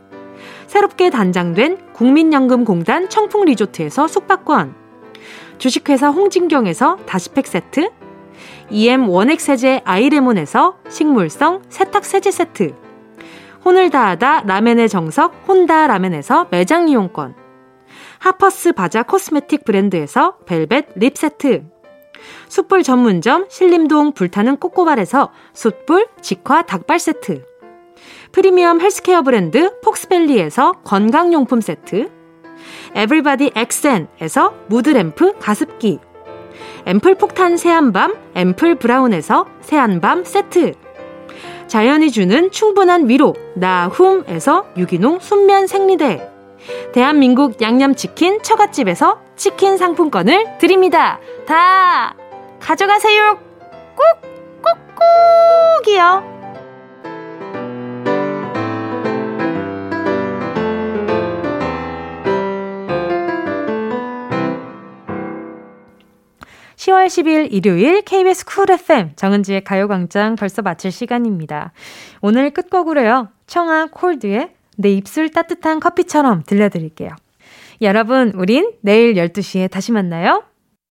새롭게 0.71 1.09
단장된 1.09 1.91
국민연금공단 1.91 3.09
청풍 3.09 3.43
리조트에서 3.43 4.07
숙박권. 4.07 4.73
주식회사 5.57 6.07
홍진경에서 6.07 6.95
다시팩 7.05 7.45
세트. 7.45 7.89
EM 8.69 9.09
원액 9.09 9.41
세제 9.41 9.81
아이레몬에서 9.83 10.77
식물성 10.87 11.61
세탁 11.67 12.05
세제 12.05 12.31
세트. 12.31 12.73
혼을 13.65 13.89
다하다 13.89 14.43
라멘의 14.45 14.87
정석 14.87 15.33
혼다 15.45 15.87
라멘에서 15.87 16.47
매장 16.51 16.87
이용권. 16.87 17.35
하퍼스 18.19 18.71
바자 18.71 19.03
코스메틱 19.03 19.65
브랜드에서 19.65 20.37
벨벳 20.45 20.85
립 20.95 21.17
세트. 21.17 21.65
숯불 22.47 22.83
전문점 22.83 23.45
신림동 23.49 24.13
불타는 24.13 24.55
꼬꼬발에서 24.55 25.33
숯불 25.51 26.07
직화 26.21 26.61
닭발 26.61 26.97
세트. 26.97 27.50
프리미엄 28.31 28.79
헬스케어 28.79 29.23
브랜드 29.23 29.79
폭스밸리에서 29.81 30.73
건강용품 30.83 31.59
세트. 31.61 32.09
에브리바디 32.95 33.51
엑센에서 33.55 34.53
무드램프 34.67 35.37
가습기. 35.39 35.99
앰플 36.85 37.15
폭탄 37.15 37.57
새한밤 37.57 38.15
앰플 38.35 38.75
브라운에서 38.75 39.45
새한밤 39.61 40.23
세트. 40.23 40.73
자연이 41.67 42.11
주는 42.11 42.51
충분한 42.51 43.09
위로 43.09 43.33
나훔에서 43.55 44.65
유기농 44.77 45.19
순면 45.19 45.67
생리대. 45.67 46.29
대한민국 46.93 47.61
양념치킨 47.61 48.43
처갓집에서 48.43 49.19
치킨 49.35 49.77
상품권을 49.77 50.57
드립니다. 50.59 51.19
다 51.45 52.15
가져가세요. 52.59 53.39
꾹, 53.95 54.21
꾹, 54.61 54.77
꾹이요. 55.83 56.40
10월 66.81 67.05
10일 67.05 67.49
일요일 67.51 68.01
KBS 68.01 68.43
쿨 68.45 68.71
FM 68.71 69.11
정은지의 69.15 69.63
가요광장 69.63 70.35
벌써 70.35 70.63
마칠 70.63 70.91
시간입니다. 70.91 71.73
오늘 72.21 72.49
끝곡으로요. 72.49 73.29
청아 73.45 73.89
콜드의 73.91 74.49
내 74.77 74.89
입술 74.91 75.29
따뜻한 75.29 75.79
커피처럼 75.79 76.41
들려드릴게요. 76.41 77.11
여러분, 77.83 78.31
우린 78.33 78.71
내일 78.81 79.13
12시에 79.13 79.69
다시 79.69 79.91
만나요. 79.91 80.43